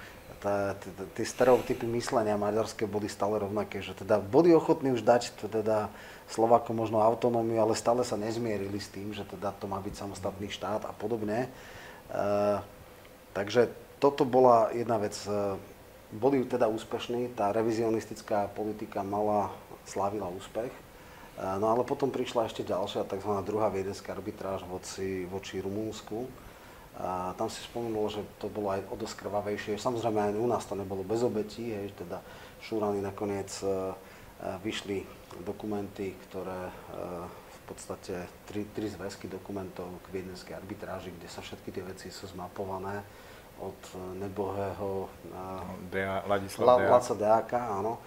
[1.17, 5.89] tie stereotypy myslenia maďarské boli stále rovnaké, že teda boli ochotní už dať teda
[6.27, 10.51] Slovákom možno autonómiu, ale stále sa nezmierili s tým, že teda to má byť samostatný
[10.51, 11.47] štát a podobne.
[11.47, 11.49] E,
[13.31, 13.71] takže
[14.03, 15.15] toto bola jedna vec
[16.13, 19.51] boli teda úspešní, tá revizionistická politika mala,
[19.87, 20.71] slávila úspech.
[20.71, 20.81] E,
[21.59, 23.33] no ale potom prišla ešte ďalšia, tzv.
[23.43, 26.27] druhá viedenská arbitráž voči, voči Rumúnsku.
[26.97, 29.77] A tam si spomenulo, že to bolo aj o dosť krvavejšie.
[29.77, 32.25] Samozrejme aj u nás to nebolo bez obetí, hej, teda
[32.65, 33.73] Šúrany nakoniec e, e,
[34.63, 35.05] vyšli
[35.45, 36.73] dokumenty, ktoré
[37.45, 42.31] v podstate tri, tri zväzky dokumentov k viedenskej arbitráži, kde sa všetky tie veci sú
[42.31, 43.03] zmapované
[43.61, 43.81] od
[44.21, 45.09] nebohého
[45.89, 47.99] Dea, Ladislav La, Laca Deáka, áno.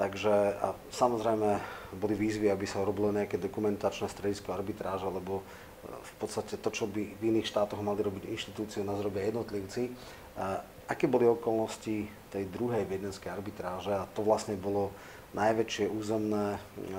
[0.00, 1.60] Takže a samozrejme
[1.92, 6.88] boli výzvy, aby sa robilo nejaké dokumentačné stredisko arbitráža, lebo e, v podstate to, čo
[6.88, 9.92] by v iných štátoch mali robiť inštitúcie, nás robia jednotlivci.
[10.40, 14.88] A aké boli okolnosti tej druhej viedenskej arbitráže a to vlastne bolo
[15.36, 16.98] najväčšie územné, e,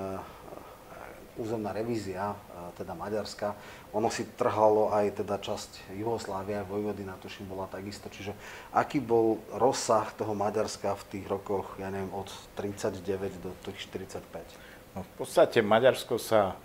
[1.42, 3.58] územná revízia, e, teda Maďarska,
[3.92, 8.08] ono si trhalo aj teda časť Juhoslávia, Vojvodina tuším bola takisto.
[8.08, 8.32] Čiže
[8.72, 13.04] aký bol rozsah toho Maďarska v tých rokoch, ja neviem, od 39
[13.44, 14.96] do tých 45?
[14.96, 16.56] No, v podstate Maďarsko sa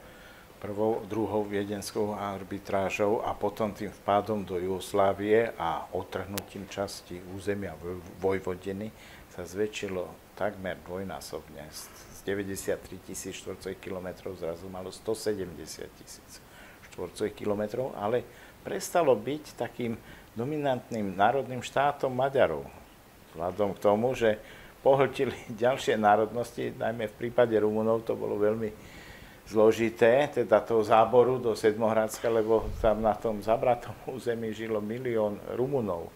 [0.62, 7.74] prvou, druhou viedenskou arbitrážou a potom tým vpádom do Jugoslávie a otrhnutím časti územia
[8.22, 8.94] Vojvodiny
[9.34, 11.66] sa zväčšilo takmer dvojnásobne.
[11.74, 16.45] Z 93 tisíc štvorcových kilometrov zrazu malo 170 tisíc
[16.96, 18.24] štvorcových kilometrov, ale
[18.64, 19.92] prestalo byť takým
[20.32, 22.64] dominantným národným štátom Maďarov.
[23.36, 24.40] Vzhľadom k tomu, že
[24.80, 28.72] pohltili ďalšie národnosti, najmä v prípade Rumunov to bolo veľmi
[29.46, 36.10] zložité, teda toho záboru do Sedmohradska, lebo tam na tom zabratom území žilo milión Rumunov.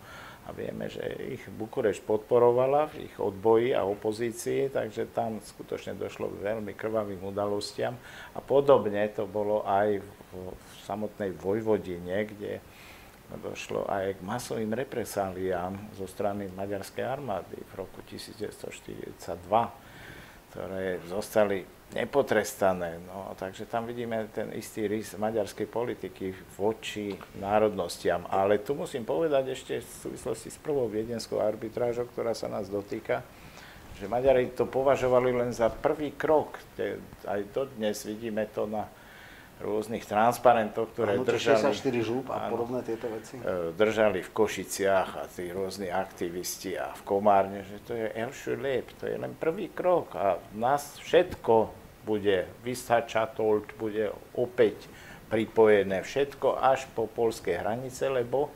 [0.48, 6.26] A vieme, že ich Bukureš podporovala v ich odboji a opozícii, takže tam skutočne došlo
[6.26, 7.94] k veľmi krvavým udalostiam.
[8.34, 10.54] A podobne to bolo aj v
[10.86, 12.62] samotnej Vojvodine, kde
[13.38, 19.14] došlo aj k masovým represáliám zo strany maďarskej armády v roku 1942,
[20.50, 21.62] ktoré zostali
[21.94, 22.98] nepotrestané.
[23.06, 28.26] No, takže tam vidíme ten istý rys maďarskej politiky voči národnostiam.
[28.30, 33.22] Ale tu musím povedať ešte v súvislosti s prvou viedenskou arbitrážou, ktorá sa nás dotýka,
[33.98, 36.58] že Maďari to považovali len za prvý krok.
[37.26, 38.90] Aj dodnes vidíme to na
[39.60, 41.76] rôznych transparentoch, ktoré držali...
[41.76, 43.36] 64 žúb a podobné tieto veci?
[43.36, 48.56] E, držali v Košiciach a tí rôzni aktivisti a v Komárne, že to je Elšu
[48.56, 51.76] Lep, to je len prvý krok a nás všetko
[52.08, 54.88] bude vystačatolt, bude opäť
[55.30, 58.50] pripojené všetko až po polskej hranice, lebo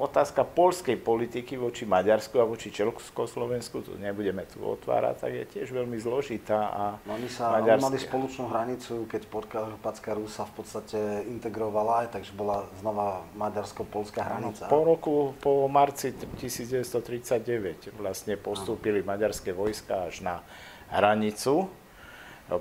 [0.00, 5.76] otázka polskej politiky voči Maďarsku a voči Československu, tu nebudeme tu otvárať, tak je tiež
[5.76, 6.72] veľmi zložitá.
[6.72, 7.84] A no, oni sa Maďarské...
[7.84, 14.72] mali spoločnú hranicu, keď Podkarpatská Rus sa v podstate integrovala, takže bola znova maďarsko-polská hranica.
[14.72, 19.12] po roku, po marci 1939 vlastne postúpili no.
[19.12, 20.40] maďarské vojska až na
[20.88, 21.68] hranicu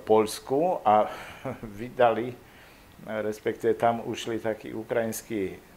[0.04, 1.08] Polsku a
[1.80, 2.36] vydali,
[3.08, 5.75] respektíve tam ušli takí ukrajinskí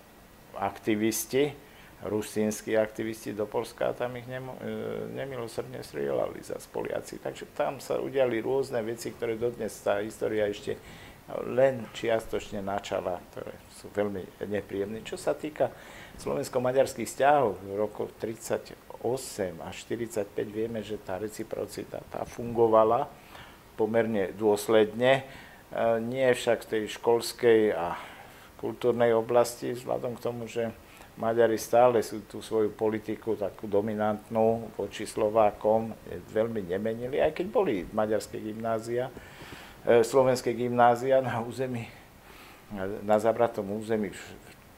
[0.56, 1.52] aktivisti,
[2.06, 7.18] rusínsky aktivisti do Polska a tam ich nemo, e, nemilosrdne strieľali za Poliaci.
[7.18, 10.78] Takže tam sa udiali rôzne veci, ktoré dodnes tá história ešte
[11.44, 15.04] len čiastočne načala, ktoré sú veľmi nepríjemné.
[15.04, 15.68] Čo sa týka
[16.22, 18.78] slovensko-maďarských vzťahov v roku 38
[19.60, 23.10] až 45 vieme, že tá reciprocita tá fungovala
[23.76, 25.22] pomerne dôsledne.
[25.22, 25.22] E,
[25.98, 27.98] nie však v tej školskej a
[28.58, 30.74] kultúrnej oblasti, vzhľadom k tomu, že
[31.18, 35.90] Maďari stále sú tú svoju politiku takú dominantnú voči Slovákom,
[36.30, 39.10] veľmi nemenili, aj keď boli maďarské gymnázia,
[39.82, 41.90] e, slovenské gymnázia na území,
[43.02, 44.22] na zabratom území v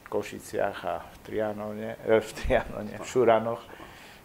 [0.08, 3.60] Košiciach a v Trianone, e, v, Trianone, v Šuranoch,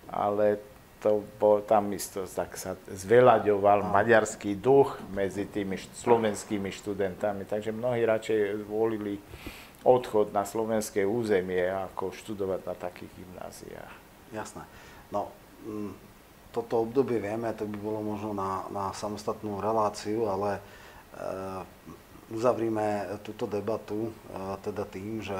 [0.08, 0.74] ale
[1.06, 8.01] to bol, tam isto tak sa zvelaďoval maďarský duch medzi tými slovenskými študentami, takže mnohí
[8.01, 9.22] radšej volili
[9.86, 13.93] odchod na slovenské územie ako študovať na takých gymnáziách.
[14.34, 14.66] Jasné.
[15.14, 15.30] No,
[15.70, 15.93] m, mm,
[16.49, 20.62] toto obdobie vieme, to by bolo možno na, na samostatnú reláciu, ale e,
[22.34, 24.12] uzavrime túto debatu e,
[24.66, 25.38] teda tým, že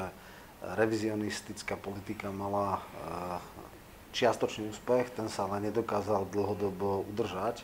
[0.78, 2.80] revizionistická politika mala e,
[4.16, 7.60] čiastočný úspech, ten sa ale nedokázal dlhodobo udržať.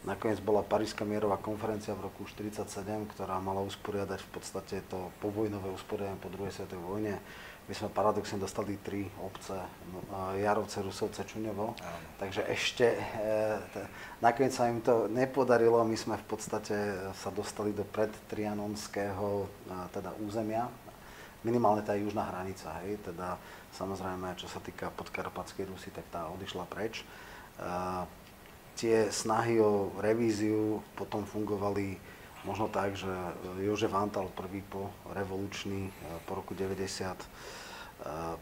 [0.00, 5.68] Nakoniec bola Paríska mierová konferencia v roku 1947, ktorá mala usporiadať v podstate to povojnové
[5.76, 7.14] usporiadanie po druhej svetovej vojne.
[7.68, 9.60] My sme paradoxne dostali tri obce,
[9.92, 10.00] no,
[10.40, 11.76] Jarovce, Rusovce, Čuňovo.
[12.16, 13.04] Takže ešte, e,
[14.24, 16.74] nakoniec sa im to nepodarilo, my sme v podstate
[17.12, 19.46] sa dostali do predtrianonského
[19.92, 20.66] teda územia,
[21.44, 23.36] minimálne tá južná hranica, hej, teda
[23.70, 27.06] Samozrejme, čo sa týka podkarpatskej Rusy, tak tá odišla preč.
[28.74, 32.00] Tie snahy o revíziu potom fungovali
[32.48, 33.12] možno tak, že
[33.60, 35.92] Jožef Antal prvý po revolučný,
[36.24, 37.12] po roku 90,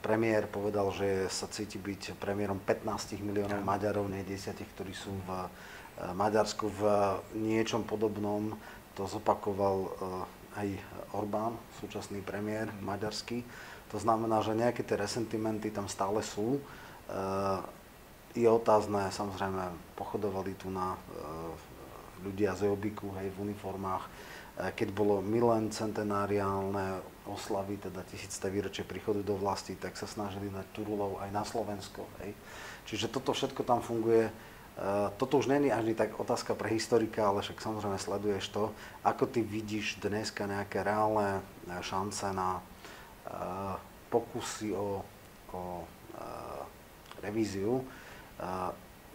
[0.06, 5.30] premiér povedal, že sa cíti byť premiérom 15 miliónov Maďarov, nie 10, ktorí sú v
[6.14, 6.82] Maďarsku v
[7.34, 8.54] niečom podobnom.
[8.94, 9.90] To zopakoval
[10.54, 10.68] aj
[11.10, 13.42] Orbán, súčasný premiér maďarský.
[13.88, 16.60] To znamená, že nejaké tie resentimenty tam stále sú.
[16.60, 16.62] E,
[18.36, 20.98] je otázne, samozrejme, pochodovali tu na e,
[22.28, 24.04] ľudia z Jobiku, hej, v uniformách.
[24.04, 24.10] E,
[24.76, 30.66] keď bolo milen centenáriálne oslavy, teda tisícté výročie príchodu do vlasti, tak sa snažili dať
[30.76, 32.04] Turulov aj na Slovensko.
[32.20, 32.36] Hej.
[32.88, 34.32] Čiže toto všetko tam funguje.
[35.18, 38.70] Toto už není ani tak otázka pre historika, ale však samozrejme sleduješ to,
[39.02, 41.42] ako ty vidíš dneska nejaké reálne
[41.82, 42.62] šance na
[44.08, 45.04] pokusy o,
[45.52, 45.60] o
[47.20, 47.84] revíziu.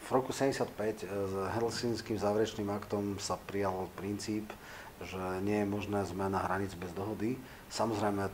[0.03, 4.51] V roku 75 s Helsinským záverečným aktom sa prijal princíp,
[4.99, 7.39] že nie je možné zmena hraníc bez dohody.
[7.72, 8.28] Samozrejme,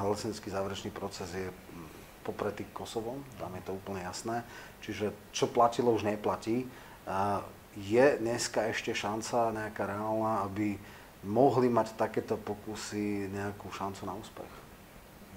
[0.00, 1.52] Helsinský záverečný proces je
[2.22, 4.46] popretý Kosovom, tam je to úplne jasné.
[4.80, 6.64] Čiže čo platilo, už neplatí.
[7.74, 10.78] Je dneska ešte šanca nejaká reálna, aby
[11.26, 14.52] mohli mať takéto pokusy nejakú šancu na úspech?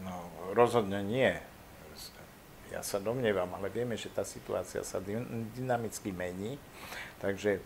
[0.03, 1.31] No, rozhodne nie.
[2.73, 4.99] Ja sa domnievam, ale vieme, že tá situácia sa
[5.55, 6.59] dynamicky mení,
[7.23, 7.63] takže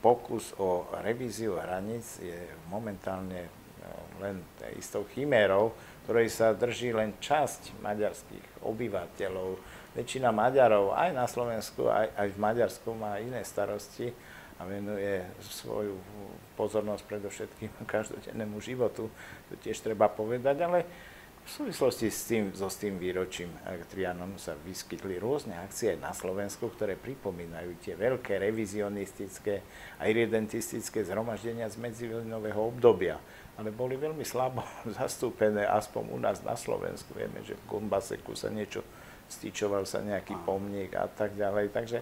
[0.00, 3.50] pokus o revíziu hraníc je momentálne
[3.82, 3.90] no,
[4.22, 4.40] len
[4.78, 5.74] istou chimérou,
[6.06, 9.58] ktorej sa drží len časť maďarských obyvateľov.
[9.98, 14.14] Väčšina Maďarov aj na Slovensku, aj, aj v Maďarsku má iné starosti
[14.56, 15.98] a venuje svoju
[16.54, 19.10] pozornosť predovšetkým každodennému životu.
[19.50, 20.86] To tiež treba povedať, ale
[21.46, 23.54] v súvislosti s tým, so s tým výročím
[23.86, 29.62] Trianon sa vyskytli rôzne akcie na Slovensku, ktoré pripomínajú tie veľké revizionistické
[30.02, 33.22] a irredentistické zhromaždenia z medzivojnového obdobia.
[33.54, 34.66] Ale boli veľmi slabo
[34.98, 37.14] zastúpené, aspoň u nás na Slovensku.
[37.14, 38.82] Vieme, že v Gombaseku sa niečo
[39.30, 41.70] stýčoval sa nejaký pomník a tak ďalej.
[41.70, 41.98] Takže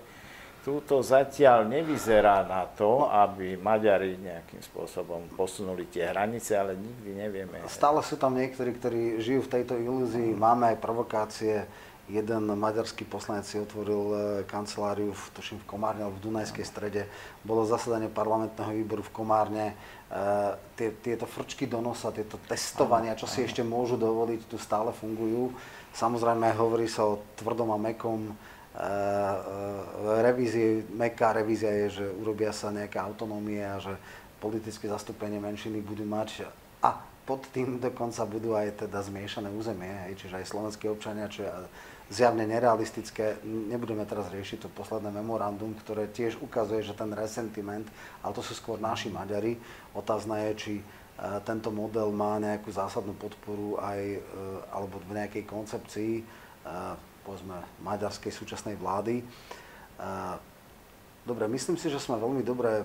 [0.65, 7.61] túto zatiaľ nevyzerá na to, aby Maďari nejakým spôsobom posunuli tie hranice, ale nikdy nevieme.
[7.69, 10.33] Stále sú tam niektorí, ktorí žijú v tejto ilúzii.
[10.33, 11.69] Máme aj provokácie.
[12.05, 17.09] jeden maďarský poslanec si otvoril e, kanceláriu, v, tuším, v Komárne alebo v Dunajskej strede.
[17.41, 19.67] Bolo zasadanie parlamentného výboru v Komárne.
[19.73, 19.75] E,
[20.77, 25.53] tie, tieto frčky do nosa, tieto testovania, čo si ešte môžu dovoliť, tu stále fungujú.
[25.97, 28.37] Samozrejme, hovorí sa o tvrdom a mekom
[30.23, 33.95] revízie, meká revízia je, že urobia sa nejaké autonómie a že
[34.43, 36.51] politické zastúpenie menšiny budú mať
[36.83, 41.41] a pod tým dokonca budú aj teda zmiešané územie, hej, čiže aj slovenskí občania, čo
[41.41, 41.51] je
[42.13, 43.41] zjavne nerealistické.
[43.49, 47.89] Nebudeme teraz riešiť to posledné memorandum, ktoré tiež ukazuje, že ten resentiment,
[48.21, 49.57] ale to sú skôr naši Maďari.
[49.97, 50.85] Otázna je, či e,
[51.49, 54.21] tento model má nejakú zásadnú podporu aj,
[54.69, 56.13] alebo v nejakej koncepcii,
[57.25, 59.25] povedzme, maďarskej súčasnej vlády.
[61.25, 62.85] Dobre, myslím si, že sme veľmi dobre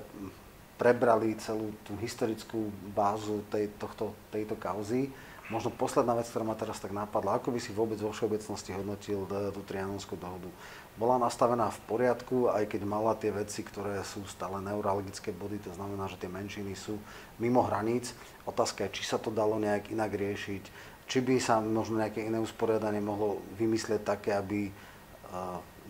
[0.80, 5.12] prebrali celú tú historickú bázu tej, tohto, tejto kauzy.
[5.52, 9.26] Možno posledná vec, ktorá ma teraz tak napadla, ako by si vôbec vo všeobecnosti hodnotil
[9.28, 10.46] tú Trianonskú dohodu?
[10.94, 15.74] Bola nastavená v poriadku, aj keď mala tie veci, ktoré sú stále neurologické body, to
[15.74, 17.02] znamená, že tie menšiny sú
[17.42, 18.14] mimo hraníc.
[18.46, 20.64] Otázka je, či sa to dalo nejak inak riešiť,
[21.10, 24.70] či by sa možno nejaké iné usporiadanie mohlo vymyslieť také, aby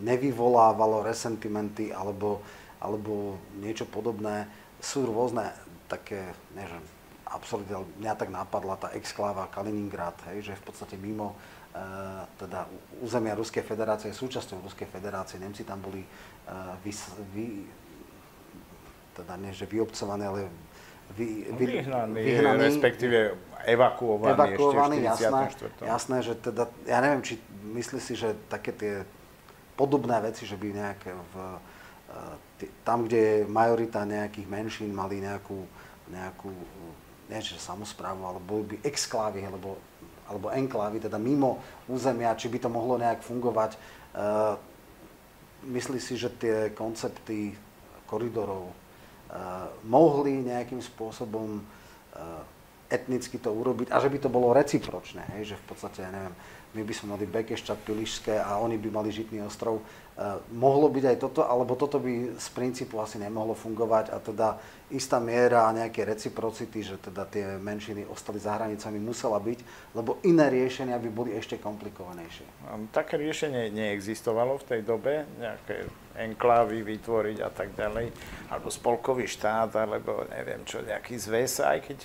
[0.00, 2.40] nevyvolávalo resentimenty alebo,
[2.80, 4.48] alebo niečo podobné.
[4.80, 5.52] Sú rôzne
[5.92, 6.80] také, neviem,
[7.28, 11.36] absurdne, mňa tak napadla tá exkláva Kaliningrad, hej, že v podstate mimo
[11.70, 11.76] e,
[12.40, 12.66] teda
[12.98, 16.08] územia Ruskej federácie, súčasťou Ruskej federácie, Nemci tam boli e,
[17.30, 17.46] vy,
[19.14, 20.50] teda nie, že vyobcovaní, ale
[21.16, 23.34] vy, vy, vyhnaní, vyhnaní, respektíve
[23.66, 25.34] evakuovaní, evakuovaní ešte v
[25.82, 25.84] 44.
[25.84, 27.34] Jasné, jasné, že teda, ja neviem, či
[27.74, 28.94] myslí si, že také tie
[29.74, 31.34] podobné veci, že by nejaké v,
[32.84, 35.64] tam, kde je majorita nejakých menšín, mali nejakú,
[36.10, 36.50] nejakú
[37.30, 39.78] nie že samozprávu, ale boli by exklávy, alebo,
[40.26, 43.78] alebo enklávy, teda mimo územia, či by to mohlo nejak fungovať.
[44.10, 44.58] Uh,
[45.70, 47.54] myslí si, že tie koncepty
[48.10, 48.74] koridorov
[49.86, 52.42] mohli nejakým spôsobom uh,
[52.90, 56.34] etnicky to urobiť a že by to bolo recipročné, hej, že v podstate, ja neviem,
[56.70, 59.82] my by sme mali Bekeščak, Pilišské a oni by mali Žitný ostrov.
[60.20, 64.48] Uh, mohlo byť aj toto, alebo toto by z princípu asi nemohlo fungovať a teda
[64.92, 69.58] istá miera nejaké reciprocity, že teda tie menšiny ostali za hranicami musela byť,
[69.96, 72.44] lebo iné riešenia by boli ešte komplikovanejšie.
[72.92, 75.88] Také riešenie neexistovalo v tej dobe, nejaké
[76.20, 78.12] enklávy vytvoriť a tak ďalej,
[78.52, 81.98] alebo spolkový štát, alebo neviem čo, nejaký zväz, aj keď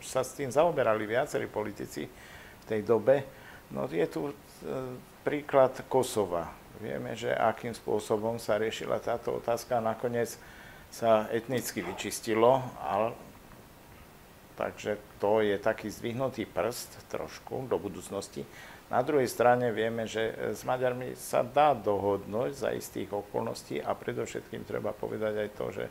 [0.00, 3.39] sa s tým zaoberali viacerí politici v tej dobe
[3.70, 4.34] No je tu e,
[5.22, 6.50] príklad Kosova.
[6.80, 10.34] Vieme, že akým spôsobom sa riešila táto otázka a nakoniec
[10.90, 13.14] sa etnicky vyčistilo, ale
[14.58, 18.42] takže to je taký zdvihnutý prst trošku do budúcnosti.
[18.90, 24.66] Na druhej strane vieme, že s Maďarmi sa dá dohodnúť za istých okolností a predovšetkým
[24.66, 25.84] treba povedať aj to, že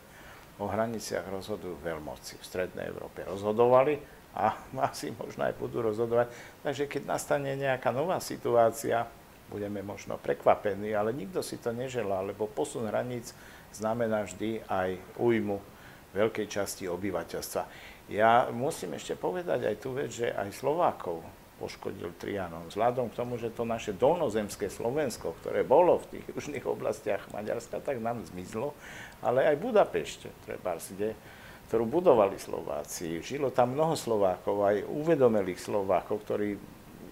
[0.60, 2.36] o hraniciach rozhodujú veľmoci.
[2.36, 4.58] V Strednej Európe rozhodovali, a
[4.90, 6.30] asi možno aj budú rozhodovať.
[6.62, 9.06] Takže keď nastane nejaká nová situácia,
[9.50, 13.34] budeme možno prekvapení, ale nikto si to neželá, lebo posun hraníc
[13.74, 15.58] znamená vždy aj újmu
[16.14, 17.64] veľkej časti obyvateľstva.
[18.10, 21.22] Ja musím ešte povedať aj tú vec, že aj Slovákov
[21.62, 22.72] poškodil Trianon.
[22.72, 27.84] Vzhľadom k tomu, že to naše dolnozemské Slovensko, ktoré bolo v tých južných oblastiach Maďarska,
[27.84, 28.72] tak nám zmizlo,
[29.20, 31.14] ale aj Budapešte, treba kde
[31.70, 33.22] ktorú budovali Slováci.
[33.22, 36.58] Žilo tam mnoho Slovákov, aj uvedomelých Slovákov, ktorí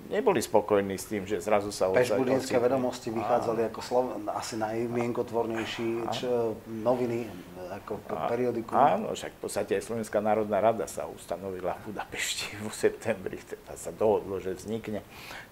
[0.09, 6.55] neboli spokojní s tým, že zrazu sa Pešbudínske vedomosti vychádzali ako Slo- asi najmienkotvornejší čo,
[6.67, 7.27] noviny,
[7.67, 8.95] ako a.
[8.95, 13.75] Áno, však v podstate aj Slovenská národná rada sa ustanovila v Budapešti v septembri, teda
[13.75, 15.03] sa dohodlo, že vznikne.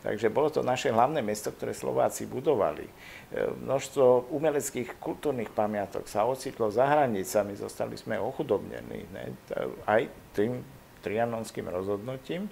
[0.01, 2.88] Takže bolo to naše hlavné mesto, ktoré Slováci budovali.
[2.88, 2.91] E,
[3.51, 9.24] množstvo umeleckých kultúrnych pamiatok sa ocitlo za hranicami, zostali sme ochudobnení ne?
[9.89, 10.64] aj tým
[11.03, 12.49] trianonským rozhodnutím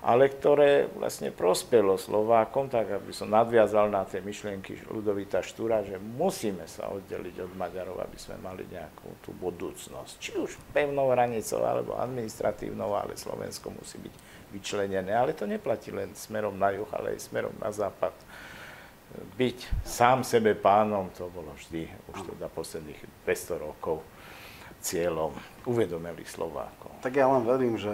[0.00, 6.00] ale ktoré vlastne prospelo Slovákom, tak aby som nadviazal na tie myšlienky Ludovita Štúra, že
[6.00, 10.16] musíme sa oddeliť od Maďarov, aby sme mali nejakú tú budúcnosť.
[10.16, 14.14] Či už pevnou hranicou, alebo administratívnou, ale Slovensko musí byť
[14.56, 15.12] vyčlenené.
[15.12, 18.16] Ale to neplatí len smerom na juh, ale aj smerom na západ.
[19.36, 24.00] Byť sám sebe pánom, to bolo vždy, už teda posledných 200 rokov,
[24.80, 25.36] cieľom
[25.68, 26.88] uvedomelých Slovákov.
[27.04, 27.92] Tak ja len verím, že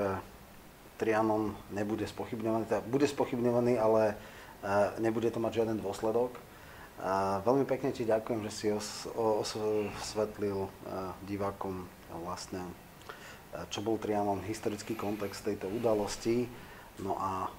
[0.97, 4.14] Trianon nebude spochybňovaný, teda bude spochybňovaný, ale e,
[5.01, 6.36] nebude to mať žiaden dôsledok.
[6.97, 10.70] A veľmi pekne ti ďakujem, že si os, osvetlil e,
[11.28, 11.85] divákom
[12.24, 12.73] vlastne, e,
[13.68, 16.48] čo bol Trianon, historický kontext tejto udalosti.
[16.97, 17.52] No a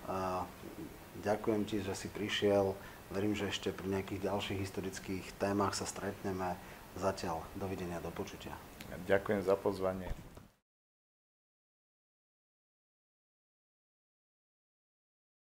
[1.23, 2.77] Ďakujem ti, že si prišiel.
[3.09, 6.59] Verím, že ešte pri nejakých ďalších historických témach sa stretneme.
[6.97, 8.53] Zatiaľ dovidenia, do počutia.
[9.05, 10.26] Ďakujem za pozvanie.